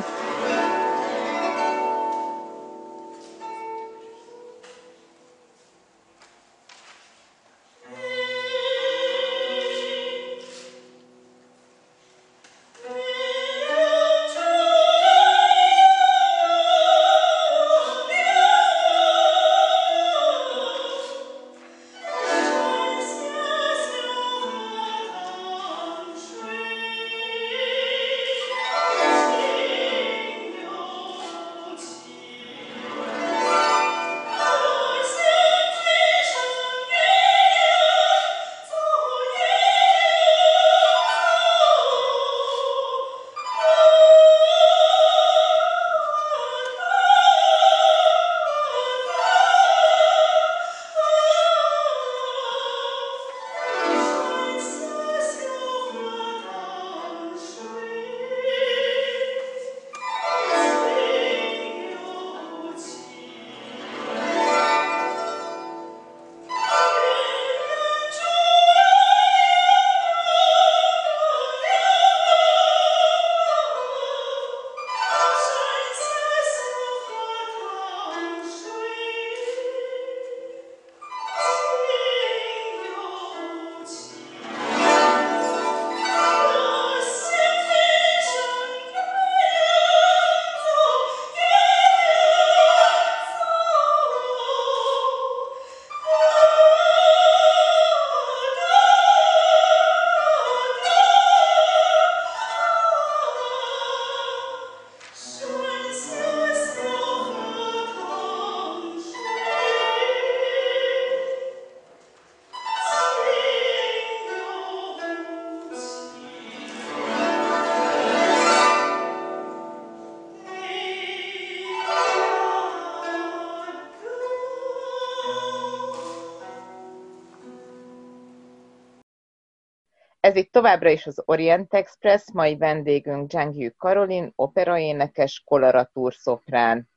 [130.35, 136.89] Ez itt továbbra is az Orient Express, mai vendégünk Zsangyu Karolin, operaénekes, koloratúr szoprán.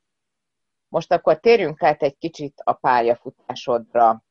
[0.88, 4.24] Most akkor térjünk át egy kicsit a pályafutásodra.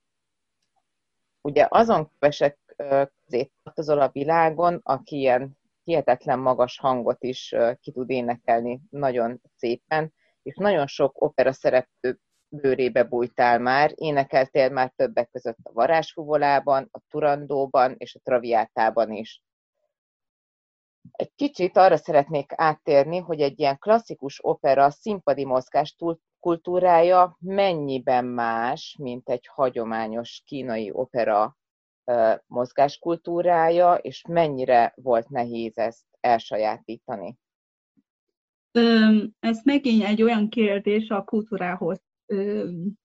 [1.41, 8.09] Ugye azon kövesek közé tartozol a világon, aki ilyen hihetetlen magas hangot is ki tud
[8.09, 15.57] énekelni nagyon szépen, és nagyon sok opera szereplő bőrébe bújtál már, énekeltél már többek között
[15.63, 19.41] a varázsfuvolában, turandóban és a traviátában is.
[21.11, 25.95] Egy kicsit arra szeretnék áttérni, hogy egy ilyen klasszikus opera színpadi mozgás
[26.39, 31.57] kultúrája mennyiben más, mint egy hagyományos kínai opera
[32.45, 37.37] mozgáskultúrája, és mennyire volt nehéz ezt elsajátítani?
[39.39, 42.06] Ez megint egy olyan kérdés a kultúrához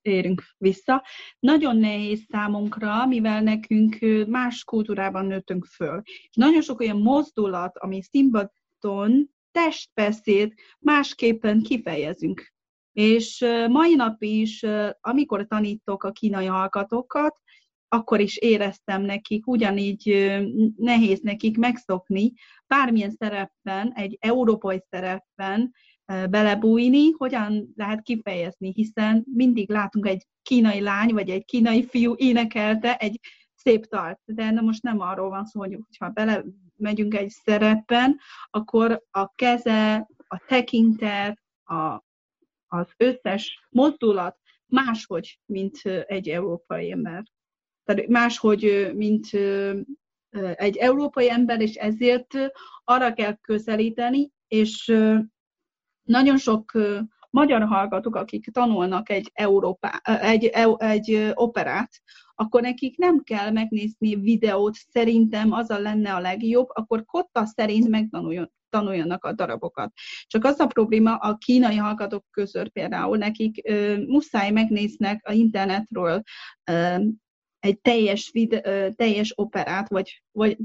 [0.03, 1.05] érünk vissza.
[1.39, 6.01] Nagyon nehéz számunkra, mivel nekünk más kultúrában nőttünk föl.
[6.05, 12.53] És nagyon sok olyan mozdulat, ami színpadon testbeszéd másképpen kifejezünk.
[12.93, 14.65] És mai nap is,
[15.01, 17.41] amikor tanítok a kínai hallgatókat,
[17.89, 20.33] akkor is éreztem nekik, ugyanígy
[20.77, 22.33] nehéz nekik megszokni
[22.67, 25.73] bármilyen szerepben, egy európai szerepben
[26.07, 32.97] belebújni, hogyan lehet kifejezni, hiszen mindig látunk egy kínai lány, vagy egy kínai fiú énekelte
[32.97, 33.21] egy
[33.55, 34.21] szép tart.
[34.25, 36.45] De na most nem arról van szó, hogy ha bele
[36.77, 38.19] megyünk egy szerepben,
[38.51, 42.03] akkor a keze, a tekintet, a,
[42.67, 47.23] az összes mozdulat máshogy, mint egy európai ember.
[47.85, 49.27] Tehát máshogy, mint
[50.55, 52.35] egy európai ember, és ezért
[52.85, 54.95] arra kell közelíteni, és
[56.03, 56.73] nagyon sok
[57.31, 60.45] magyar hallgatók, akik tanulnak egy, Európa, egy,
[60.79, 61.91] egy operát,
[62.35, 67.89] akkor nekik nem kell megnézni videót, szerintem az a lenne a legjobb, akkor kotta szerint
[67.89, 69.93] megtanuljon, tanuljanak a darabokat.
[70.27, 76.23] Csak az a probléma a kínai hallgatók között például, nekik ö, muszáj megnéznek a internetről
[76.71, 76.97] ö,
[77.59, 80.57] egy teljes, vide, ö, teljes operát, vagy, vagy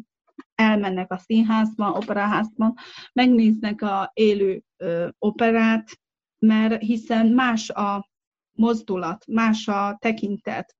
[0.57, 2.73] elmennek a színházban, operaházban,
[3.13, 5.99] megnéznek a élő ö, operát,
[6.39, 8.09] mert hiszen más a
[8.51, 10.75] mozdulat, más a tekintet.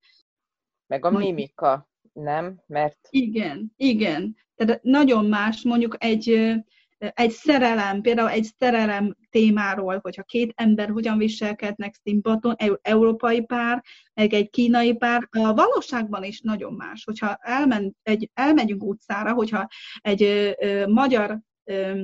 [0.87, 2.61] Meg a mimika, nem?
[2.67, 3.07] Mert...
[3.09, 4.35] Igen, igen.
[4.55, 6.53] Tehát nagyon más, mondjuk egy
[6.97, 13.83] egy szerelem, például egy szerelem témáról, hogyha két ember hogyan viselkednek színpadon, európai pár,
[14.13, 17.03] meg egy kínai pár, a valóságban is nagyon más.
[17.03, 19.67] Hogyha elmen, egy, elmegyünk utcára, hogyha
[20.01, 20.23] egy
[20.59, 22.01] ö, magyar ö,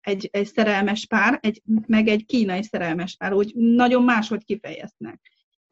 [0.00, 5.20] egy, egy szerelmes pár, egy, meg egy kínai szerelmes pár, úgy nagyon máshogy kifejeznek.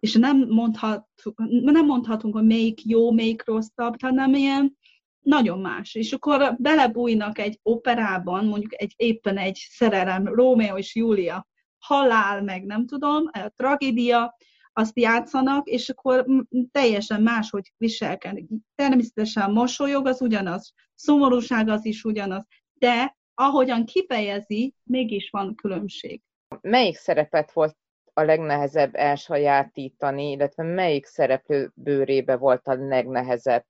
[0.00, 1.06] És nem, mondhat,
[1.48, 4.78] nem mondhatunk, hogy melyik jó, melyik rosszabb, hanem ilyen
[5.20, 5.94] nagyon más.
[5.94, 11.48] És akkor belebújnak egy operában, mondjuk egy, éppen egy szerelem, Rómeó és Júlia,
[11.78, 14.36] halál, meg nem tudom, a tragédia,
[14.72, 16.26] azt játszanak, és akkor
[16.72, 18.48] teljesen máshogy viselkedik.
[18.74, 26.22] Természetesen mosolyog az ugyanaz, szomorúság az is ugyanaz, de ahogyan kifejezi, mégis van különbség.
[26.60, 27.76] Melyik szerepet volt
[28.12, 33.64] a legnehezebb elsajátítani, illetve melyik szereplő bőrébe volt a legnehezebb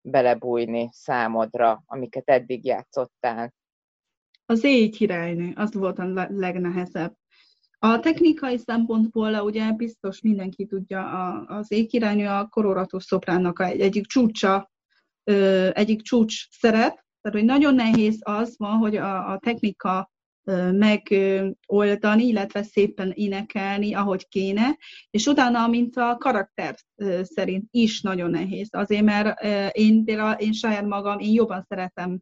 [0.00, 3.54] belebújni számodra, amiket eddig játszottál?
[4.46, 7.16] Az éj királynő, az volt a legnehezebb.
[7.78, 14.70] A technikai szempontból ugye biztos mindenki tudja, az éjkirálynő a kororatos szopránnak egy, egyik csúcsa,
[15.72, 20.10] egyik csúcs szerep, tehát hogy nagyon nehéz az van, hogy a, a technika
[20.72, 24.76] megoldani, illetve szépen énekelni, ahogy kéne,
[25.10, 26.74] és utána, mint a karakter
[27.22, 28.68] szerint is nagyon nehéz.
[28.70, 29.42] Azért, mert
[29.76, 32.18] én például, én saját magam, én jobban szeretem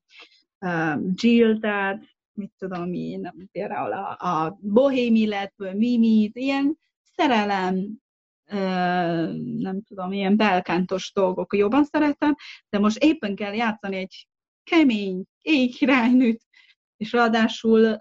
[1.14, 2.02] Jill, tehát
[2.32, 6.78] mit tudom én, például a, a bohém életből, mimit, ilyen
[7.16, 8.04] szerelem,
[9.58, 12.34] nem tudom, ilyen belkántos dolgok jobban szeretem,
[12.68, 14.26] de most éppen kell játszani egy
[14.64, 16.45] kemény éjkirálynőt,
[16.96, 17.96] és ráadásul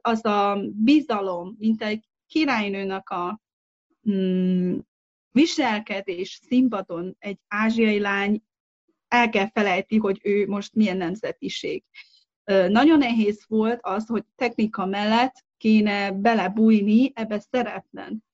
[0.00, 3.40] az a bizalom, mint egy királynőnek a
[4.10, 4.78] mm,
[5.30, 8.42] viselkedés színpadon egy ázsiai lány
[9.08, 11.84] el kell felejti, hogy ő most milyen nemzetiség.
[12.68, 18.24] Nagyon nehéz volt az, hogy technika mellett kéne belebújni ebbe szereplen.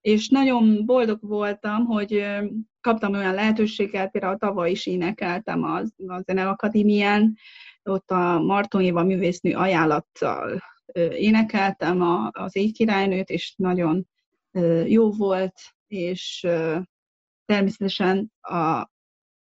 [0.00, 2.24] És nagyon boldog voltam, hogy
[2.80, 7.36] kaptam olyan lehetőséget, például tavaly is énekeltem az, a Zeneakadémián,
[7.88, 10.62] ott a Marton Éva művésznő ajánlattal
[11.10, 12.90] énekeltem az Égy
[13.24, 14.06] és nagyon
[14.86, 16.46] jó volt, és
[17.44, 18.90] természetesen a,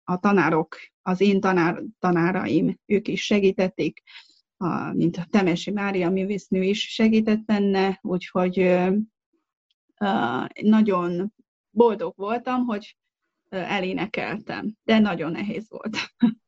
[0.04, 4.02] a tanárok az én tanár, tanáraim, ők is segítették,
[4.58, 11.34] a, mint a Temesi Mária művésznő is segített benne, úgyhogy uh, nagyon
[11.70, 12.98] boldog voltam, hogy
[13.50, 15.98] elénekeltem, de nagyon nehéz volt.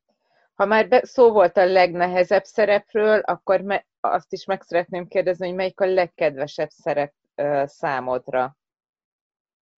[0.55, 5.47] Ha már be, szó volt a legnehezebb szerepről, akkor me, azt is meg szeretném kérdezni,
[5.47, 8.57] hogy melyik a legkedvesebb szerep uh, számodra?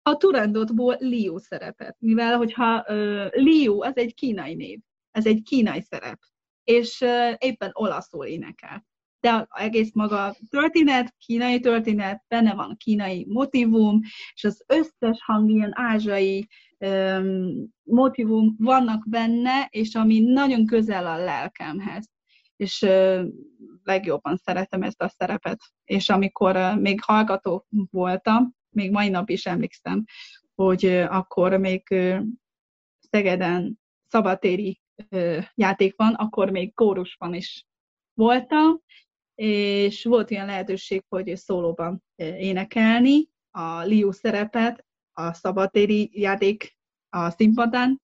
[0.01, 4.79] A Turandotból Liu szerepet, mivel hogyha uh, Liu az egy kínai név,
[5.11, 6.19] ez egy kínai szerep,
[6.63, 8.85] és uh, éppen olaszul énekel.
[9.19, 14.01] De egész maga történet, kínai történet, benne van kínai motivum,
[14.33, 16.47] és az összes hang ilyen ázsiai
[17.83, 22.09] motivum vannak benne, és ami nagyon közel a lelkemhez.
[22.55, 22.85] És
[23.83, 25.59] legjobban szeretem ezt a szerepet.
[25.83, 30.03] És amikor még hallgató voltam, még mai nap is emlékszem,
[30.55, 31.83] hogy akkor még
[33.09, 34.81] Szegeden szabatéri
[35.53, 37.65] játék van, akkor még kórusban is
[38.13, 38.81] voltam,
[39.35, 44.86] és volt ilyen lehetőség, hogy szólóban énekelni a Liu szerepet,
[45.17, 46.77] a szabadtéri játék
[47.09, 48.01] a színpadán,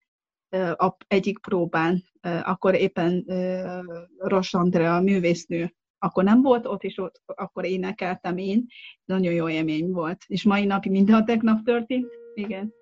[0.76, 3.24] a egyik próbán, akkor éppen
[4.18, 8.66] Ross Andrea, a művésznő, akkor nem volt ott, és ott akkor énekeltem én.
[9.04, 10.24] Nagyon jó élmény volt.
[10.26, 12.06] És mai napi minden tegnap történt.
[12.34, 12.72] Igen.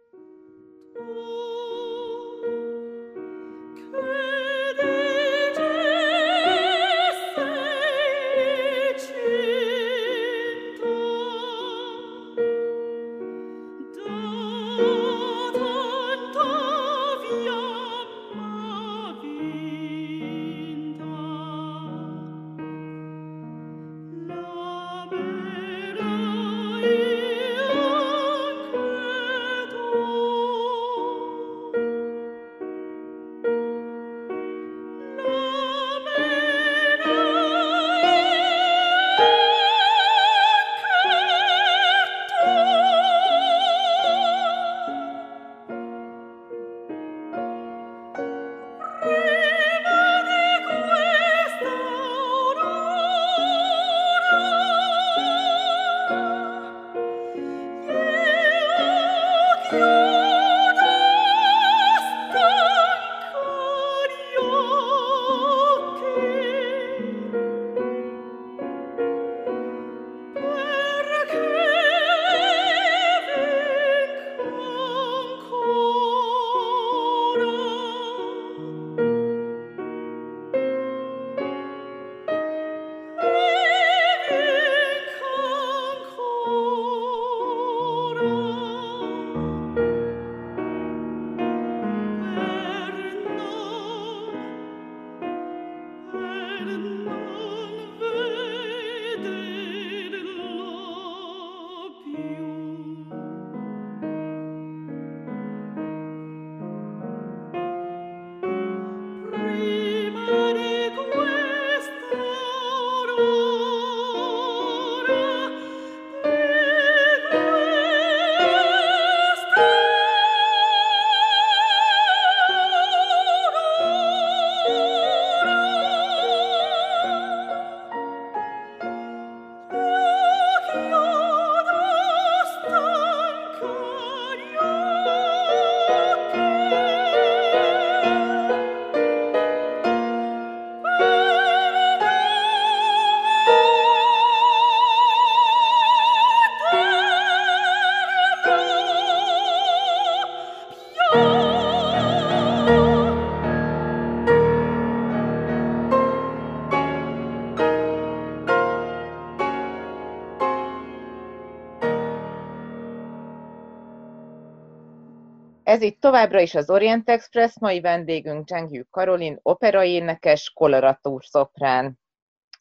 [165.81, 171.99] Ez itt továbbra is az Orient Express, mai vendégünk Zsengyű Karolin, operaénekes, koloratúr szoprán.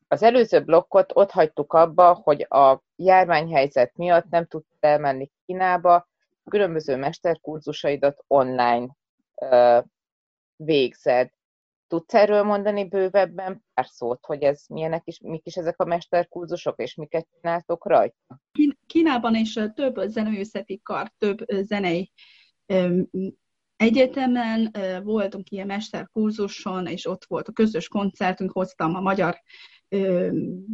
[0.07, 6.07] Az előző blokkot ott hagytuk abba, hogy a járványhelyzet miatt nem tudtál elmenni Kínába,
[6.49, 8.87] különböző mesterkurzusaidat online
[9.41, 9.79] ö,
[10.55, 11.29] végzed.
[11.87, 16.79] Tudsz erről mondani bővebben pár szót, hogy ez milyenek is, mik is ezek a mesterkurzusok,
[16.79, 18.41] és miket csináltok rajta?
[18.85, 22.11] Kínában is több zenőszeti kar, több zenei
[23.75, 29.41] Egyetemen voltunk ilyen mesterkurzuson, és ott volt a közös koncertünk, hoztam a magyar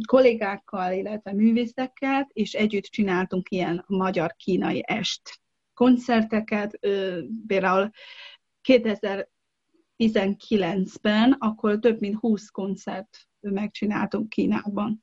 [0.06, 5.40] kollégákkal, illetve művészekkel, és együtt csináltunk ilyen magyar-kínai est
[5.74, 6.78] koncerteket.
[7.46, 7.90] Például
[8.60, 9.28] 2000
[9.98, 15.02] 2019-ben, akkor több mint 20 koncert megcsináltunk Kínában.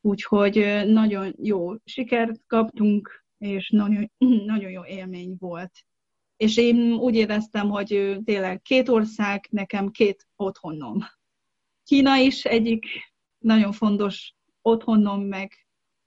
[0.00, 4.10] Úgyhogy nagyon jó sikert kaptunk, és nagyon,
[4.46, 5.72] nagyon jó élmény volt.
[6.44, 10.98] És én úgy éreztem, hogy tényleg két ország, nekem két otthonom.
[11.84, 12.86] Kína is egyik
[13.38, 15.52] nagyon fontos otthonom, meg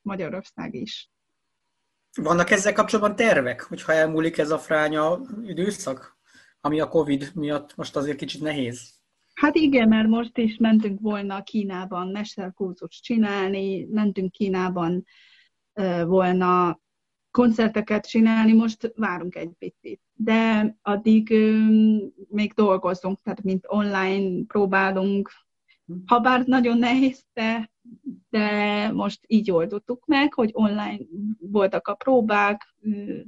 [0.01, 1.09] Magyarország is.
[2.21, 6.17] Vannak ezzel kapcsolatban tervek, hogyha elmúlik ez a fránya időszak,
[6.61, 8.93] ami a Covid miatt most azért kicsit nehéz?
[9.33, 15.05] Hát igen, mert most is mentünk volna Kínában mesterkurzust csinálni, mentünk Kínában
[16.05, 16.79] volna
[17.31, 20.01] koncerteket csinálni, most várunk egy picit.
[20.19, 21.29] De addig
[22.29, 25.31] még dolgozunk, tehát mint online próbálunk,
[26.05, 27.71] ha bár nagyon nehéz, de,
[28.29, 30.99] de most így oldottuk meg, hogy online
[31.39, 32.75] voltak a próbák,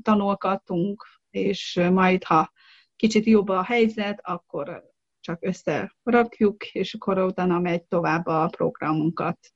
[0.01, 2.51] tanulgattunk, és majd, ha
[2.95, 4.83] kicsit jobb a helyzet, akkor
[5.19, 9.53] csak összerakjuk, és akkor utána megy tovább a programunkat.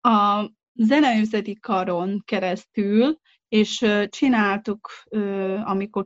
[0.00, 3.18] A zeneőzeti karon keresztül,
[3.56, 4.90] és csináltuk,
[5.64, 6.04] amikor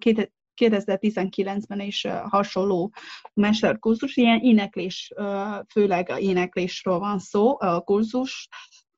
[0.57, 2.93] 2019-ben is hasonló
[3.35, 5.13] mesterkurzus, ilyen éneklés,
[5.73, 8.49] főleg a éneklésről van szó, a kurzus,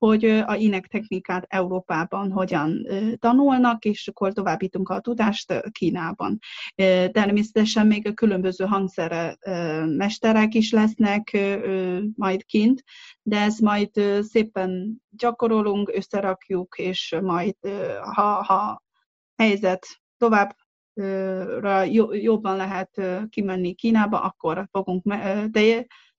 [0.03, 2.87] hogy a énektechnikát Európában hogyan
[3.19, 6.39] tanulnak, és akkor továbbítunk a tudást Kínában.
[7.11, 9.37] Természetesen még a különböző hangszere
[9.87, 11.39] mesterek is lesznek
[12.17, 12.83] majd kint,
[13.23, 13.91] de ez majd
[14.21, 17.57] szépen gyakorolunk, összerakjuk, és majd
[18.01, 18.83] ha, ha
[19.37, 19.87] helyzet
[20.17, 20.57] tovább
[22.11, 25.05] jobban lehet kimenni Kínába, akkor fogunk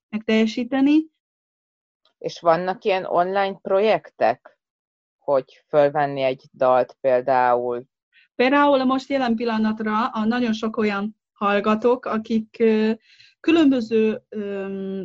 [0.10, 1.12] megteljesíteni.
[2.24, 4.58] És vannak ilyen online projektek,
[5.18, 7.84] hogy fölvenni egy dalt például?
[8.36, 12.64] Például most jelen pillanatra a nagyon sok olyan hallgatók, akik
[13.40, 14.22] különböző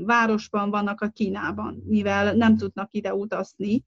[0.04, 3.84] városban vannak a Kínában, mivel nem tudnak ide utazni,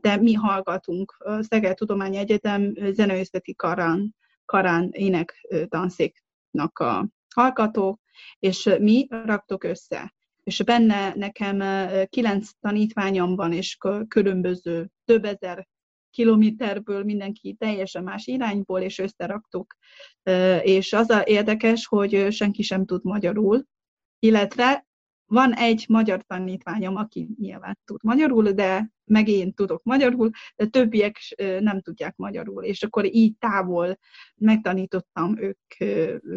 [0.00, 1.16] de mi hallgatunk.
[1.40, 8.00] Szeged Tudományi Egyetem zeneőszeti karán karán ének tanszéknak a hallgatók,
[8.38, 10.16] és mi raktuk össze.
[10.48, 11.62] És benne nekem
[12.06, 13.76] kilenc tanítványom van, és
[14.08, 15.68] különböző több ezer
[16.10, 19.76] kilométerből mindenki teljesen más irányból, és összeraktuk.
[20.62, 23.64] És az a érdekes, hogy senki sem tud magyarul,
[24.18, 24.86] illetve
[25.26, 31.18] van egy magyar tanítványom, aki nyilván tud magyarul, de meg én tudok magyarul, de többiek
[31.60, 33.98] nem tudják magyarul, és akkor így távol
[34.34, 35.74] megtanítottam ők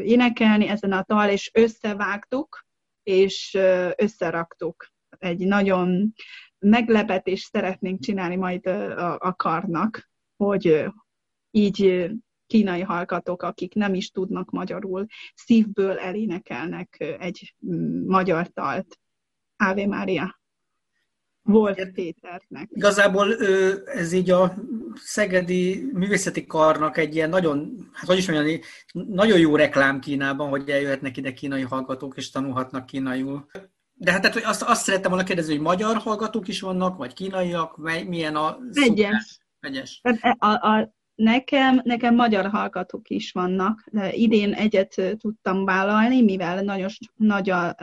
[0.03, 2.69] énekelni ezen a dal, és összevágtuk,
[3.03, 3.57] és
[3.95, 4.87] összeraktuk.
[5.09, 6.13] Egy nagyon
[6.59, 10.85] meglepetést szeretnénk csinálni majd a, a karnak, hogy
[11.51, 12.09] így
[12.47, 17.55] kínai hallgatók, akik nem is tudnak magyarul, szívből elénekelnek egy
[18.05, 18.99] magyar talt.
[19.57, 20.41] Ave Mária.
[21.41, 22.69] Volt Péternek.
[22.69, 23.35] Igazából
[23.85, 24.53] ez így a
[24.95, 28.59] Szegedi Művészeti Karnak egy ilyen nagyon, hát hogy is mondjam,
[28.91, 33.45] nagyon jó reklám Kínában, hogy eljöhetnek ide kínai hallgatók, és tanulhatnak kínaiul.
[33.93, 37.77] De hát tehát, azt, azt szerettem volna kérdezni, hogy magyar hallgatók is vannak, vagy kínaiak,
[38.07, 38.57] milyen a...
[38.73, 39.39] Egyes.
[39.59, 40.01] Egyes.
[40.37, 43.83] A, a, Nekem, nekem magyar hallgatók is vannak.
[43.91, 47.75] De idén egyet tudtam vállalni, mivel nagyon nagy a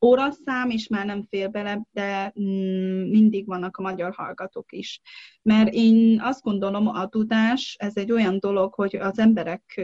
[0.00, 5.00] óraszám, és már nem fér bele, de mm, mindig vannak a magyar hallgatók is.
[5.42, 9.82] Mert én azt gondolom, a tudás, ez egy olyan dolog, hogy az emberek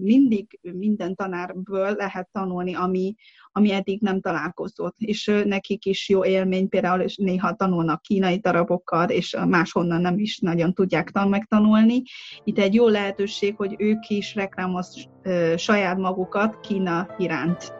[0.00, 3.14] mindig minden tanárból lehet tanulni, ami,
[3.52, 9.08] ami eddig nem találkozott, és nekik is jó élmény, például és néha tanulnak kínai darabokkal,
[9.08, 12.02] és máshonnan nem is nagyon tudják tan megtanulni.
[12.44, 15.08] Itt egy jó lehetőség, hogy ők is reklámoz
[15.56, 17.79] saját magukat Kína iránt.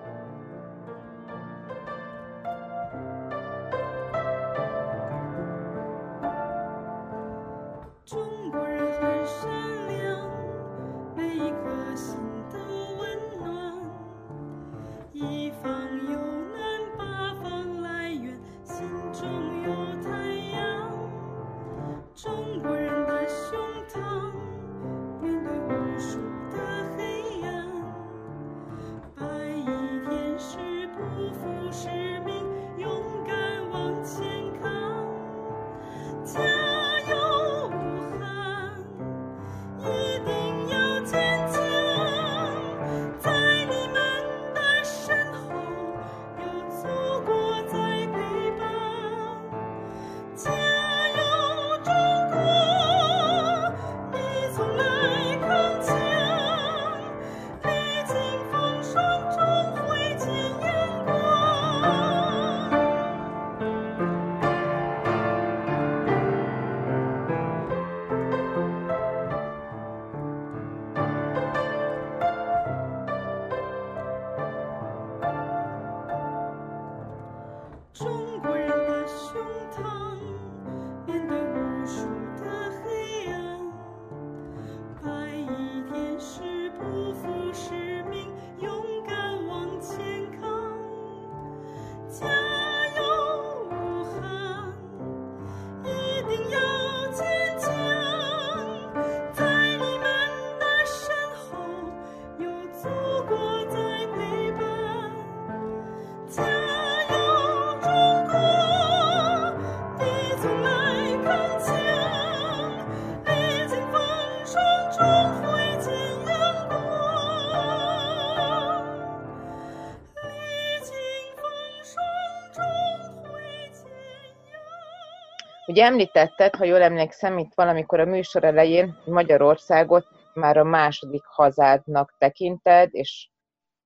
[125.71, 132.15] Ugye említetted, ha jól emlékszem, itt valamikor a műsor elején Magyarországot már a második hazádnak
[132.19, 133.29] tekinted, és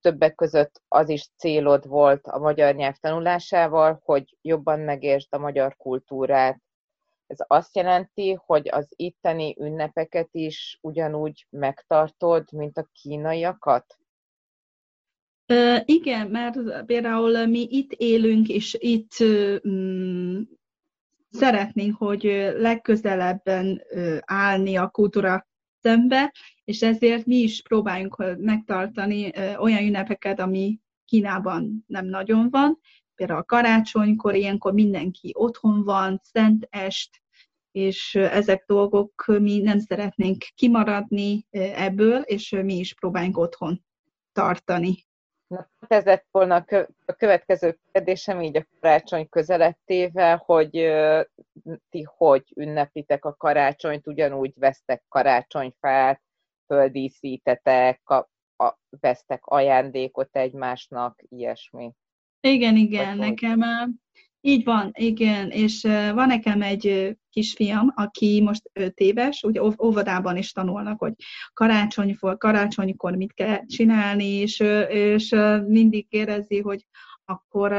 [0.01, 5.77] többek között az is célod volt a magyar nyelv tanulásával, hogy jobban megértsd a magyar
[5.77, 6.61] kultúrát.
[7.27, 13.99] Ez azt jelenti, hogy az itteni ünnepeket is ugyanúgy megtartod, mint a kínaiakat?
[15.85, 19.13] Igen, mert például mi itt élünk, és itt
[19.63, 20.63] um,
[21.35, 22.23] szeretnénk, hogy
[22.57, 23.83] legközelebben
[24.21, 25.47] állni a kultúra
[25.81, 26.33] szembe,
[26.65, 32.79] és ezért mi is próbáljunk megtartani olyan ünnepeket, ami Kínában nem nagyon van.
[33.15, 37.23] Például a karácsonykor, ilyenkor mindenki otthon van, szent est,
[37.73, 43.85] és ezek dolgok mi nem szeretnénk kimaradni ebből, és mi is próbáljunk otthon
[44.33, 45.07] tartani.
[45.47, 46.65] Na, ez lett volna
[47.05, 50.71] a következő kérdésem így a karácsony közelettével, hogy
[51.91, 56.23] ti hogy ünneplitek a karácsonyt, ugyanúgy vesztek karácsonyfát,
[56.67, 61.93] földíszítetek, a, a, vesztek ajándékot egymásnak, ilyesmi.
[62.41, 63.61] Igen, igen, Vagy nekem
[64.47, 65.83] így van, igen, és
[66.15, 71.13] van nekem egy kisfiam, aki most 5 éves, ugye óvodában is tanulnak, hogy
[71.53, 75.29] karácsony, karácsonykor mit kell csinálni, és, és
[75.67, 76.87] mindig kérdezi, hogy
[77.25, 77.71] akkor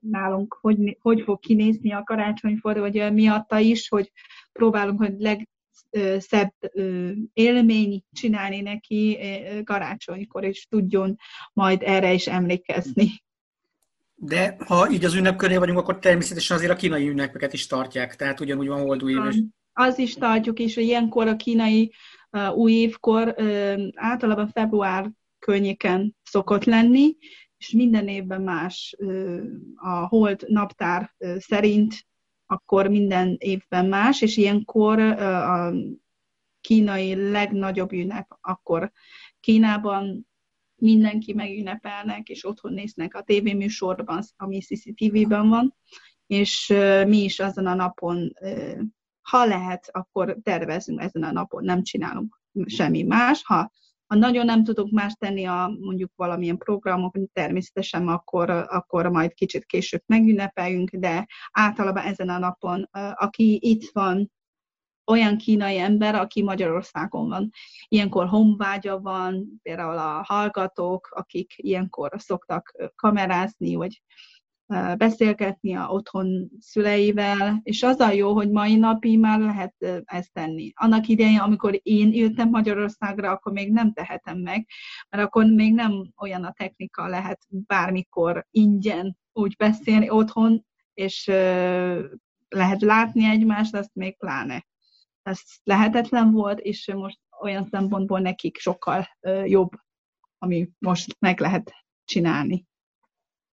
[0.00, 4.12] nálunk hogy, hogy fog kinézni a karácsonyfor, vagy miatta is, hogy
[4.52, 6.52] próbálunk, hogy legszebb
[7.32, 9.18] élmény csinálni neki
[9.64, 11.16] karácsonykor, és tudjon
[11.52, 13.22] majd erre is emlékezni.
[14.14, 18.40] De ha így az ünnepkörnél vagyunk, akkor természetesen azért a kínai ünnepeket is tartják, tehát
[18.40, 19.42] ugyanúgy van holdú év is.
[19.72, 21.92] Az is tartjuk, és ilyenkor a kínai
[22.30, 27.16] uh, új évkor uh, általában február környéken szokott lenni,
[27.56, 29.42] és minden évben más uh,
[29.74, 32.06] a hold naptár uh, szerint,
[32.46, 35.72] akkor minden évben más, és ilyenkor uh, a
[36.60, 38.92] kínai legnagyobb ünnep, akkor
[39.40, 40.26] Kínában
[40.84, 45.74] mindenki megünnepelnek, és otthon néznek a tévéműsorban, ami CCTV-ben van,
[46.26, 46.74] és
[47.06, 48.32] mi is azon a napon,
[49.22, 53.42] ha lehet, akkor tervezünk ezen a napon, nem csinálunk semmi más.
[53.44, 53.70] Ha,
[54.06, 59.64] ha nagyon nem tudunk más tenni a mondjuk valamilyen programok, természetesen akkor, akkor majd kicsit
[59.64, 64.32] később megünnepeljünk, de általában ezen a napon, aki itt van,
[65.06, 67.50] olyan kínai ember, aki Magyarországon van.
[67.88, 74.02] Ilyenkor honvágya van, például a hallgatók, akik ilyenkor szoktak kamerázni, vagy
[74.96, 79.74] beszélgetni a otthon szüleivel, és az a jó, hogy mai napi már lehet
[80.04, 80.72] ezt tenni.
[80.74, 84.66] Annak idején, amikor én jöttem Magyarországra, akkor még nem tehetem meg,
[85.08, 91.26] mert akkor még nem olyan a technika, lehet bármikor ingyen úgy beszélni otthon, és
[92.48, 94.66] lehet látni egymást, azt még pláne
[95.24, 99.08] ez lehetetlen volt, és most olyan szempontból nekik sokkal
[99.44, 99.70] jobb,
[100.38, 101.72] ami most meg lehet
[102.04, 102.66] csinálni.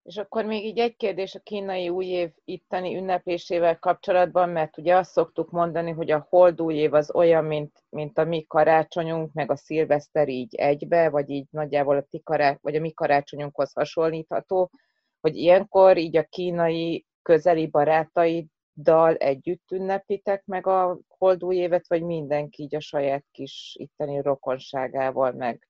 [0.04, 4.96] És akkor még így egy kérdés a kínai új év itteni ünneplésével kapcsolatban, mert ugye
[4.96, 9.34] azt szoktuk mondani, hogy a hold új év az olyan, mint, mint a mi karácsonyunk,
[9.34, 13.74] meg a szilveszter így egybe, vagy így nagyjából a, ti kará, vagy a mi karácsonyunkhoz
[13.74, 14.72] hasonlítható,
[15.20, 22.04] hogy ilyenkor így a kínai közeli barátaid dal együtt ünnepitek meg a holdúj évet, vagy
[22.04, 25.68] mindenki így a saját kis itteni rokonságával, meg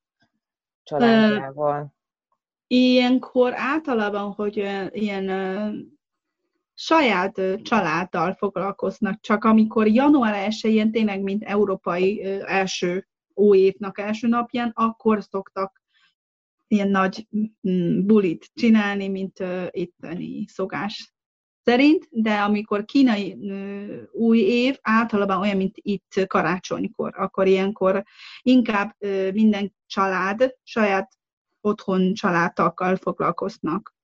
[0.83, 1.93] családjával?
[2.67, 4.57] Ilyenkor általában, hogy
[4.91, 5.29] ilyen
[6.73, 15.23] saját családdal foglalkoznak, csak amikor január 1-én tényleg, mint európai első óévnak első napján, akkor
[15.23, 15.81] szoktak
[16.67, 17.27] ilyen nagy
[17.69, 21.13] mm, bulit csinálni, mint itteni szokás
[21.63, 23.37] szerint, de amikor kínai
[24.11, 28.03] új év általában olyan, mint itt karácsonykor, akkor ilyenkor
[28.41, 28.95] inkább
[29.33, 31.11] minden család saját
[31.61, 33.95] otthon családtakkal foglalkoznak.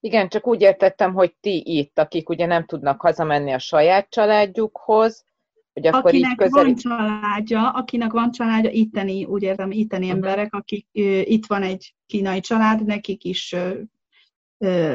[0.00, 5.24] Igen, csak úgy értettem, hogy ti itt, akik ugye nem tudnak hazamenni a saját családjukhoz,
[5.72, 6.64] hogy akkor akinek így közeli...
[6.64, 10.16] van családja, akinek van családja, itteni, úgy értem, itteni uh-huh.
[10.18, 10.86] emberek, akik
[11.22, 13.54] itt van egy kínai család, nekik is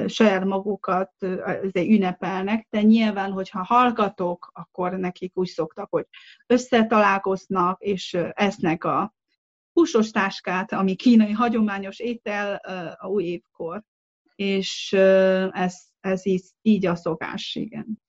[0.08, 1.14] saját magukat
[1.74, 6.08] ünnepelnek, de nyilván, hogyha hallgatók, akkor nekik úgy szoktak, hogy
[6.48, 9.14] összetalálkoznak, és esznek a
[9.74, 12.56] húsos táskát, ami kínai hagyományos étel
[13.00, 13.84] a új évkor,
[14.36, 14.94] és
[15.52, 18.01] ez, ez így, így a szokás, igen.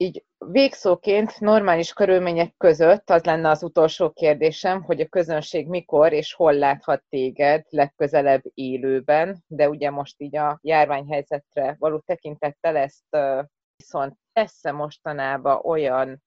[0.00, 6.32] Így végszóként normális körülmények között az lenne az utolsó kérdésem, hogy a közönség mikor és
[6.32, 13.16] hol láthat téged legközelebb élőben, de ugye most így a járványhelyzetre való tekintettel ezt
[13.78, 16.22] Viszont lesz mostanában olyan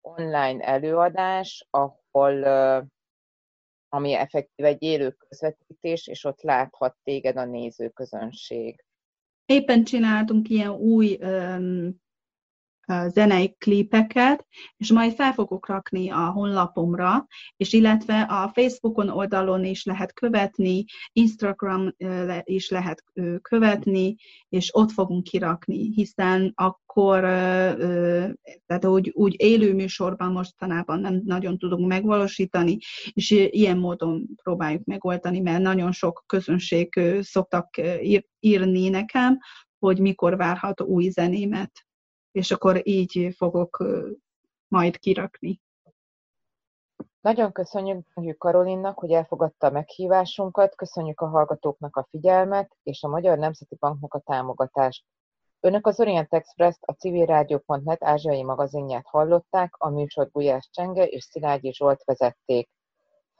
[0.00, 2.42] online előadás, ahol
[3.88, 8.84] ami effektív egy élő közvetítés, és ott láthat téged a nézőközönség.
[9.44, 11.18] Éppen csináltunk ilyen új
[13.08, 17.26] zenei klipeket, és majd fel fogok rakni a honlapomra,
[17.56, 21.94] és illetve a Facebookon oldalon is lehet követni, Instagram
[22.42, 23.04] is lehet
[23.42, 24.14] követni,
[24.48, 27.20] és ott fogunk kirakni, hiszen akkor,
[28.66, 32.78] tehát úgy, úgy élő műsorban mostanában nem nagyon tudunk megvalósítani,
[33.12, 37.80] és ilyen módon próbáljuk megoldani, mert nagyon sok közönség szoktak
[38.40, 39.38] írni nekem,
[39.78, 41.86] hogy mikor várhat új zenémet
[42.32, 43.84] és akkor így fogok
[44.68, 45.60] majd kirakni.
[47.20, 53.38] Nagyon köszönjük Karolinnak, hogy elfogadta a meghívásunkat, köszönjük a hallgatóknak a figyelmet és a Magyar
[53.38, 55.04] Nemzeti Banknak a támogatást.
[55.60, 61.72] Önök az Orient Express a civilrádió.net ázsiai magazinját hallották, a műsor Gulyás Csenge és Szilágyi
[61.72, 62.68] Zsolt vezették.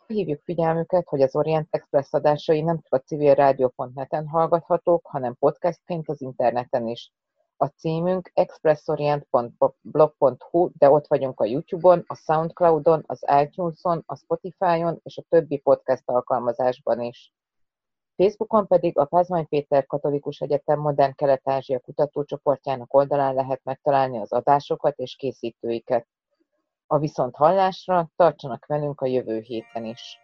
[0.07, 6.21] Hívjuk figyelmüket, hogy az Orient Express adásai nem csak a civilrádió.net-en hallgathatók, hanem podcastként az
[6.21, 7.13] interneten is.
[7.63, 15.19] A címünk expressorient.blog.hu, de ott vagyunk a YouTube-on, a Soundcloud-on, az iTunes-on, a Spotify-on és
[15.19, 17.33] a többi podcast alkalmazásban is.
[18.17, 24.99] Facebookon pedig a Pázmány Péter Katolikus Egyetem Modern Kelet-Ázsia kutatócsoportjának oldalán lehet megtalálni az adásokat
[24.99, 26.07] és készítőiket.
[26.87, 30.19] A viszont hallásra tartsanak velünk a jövő héten is!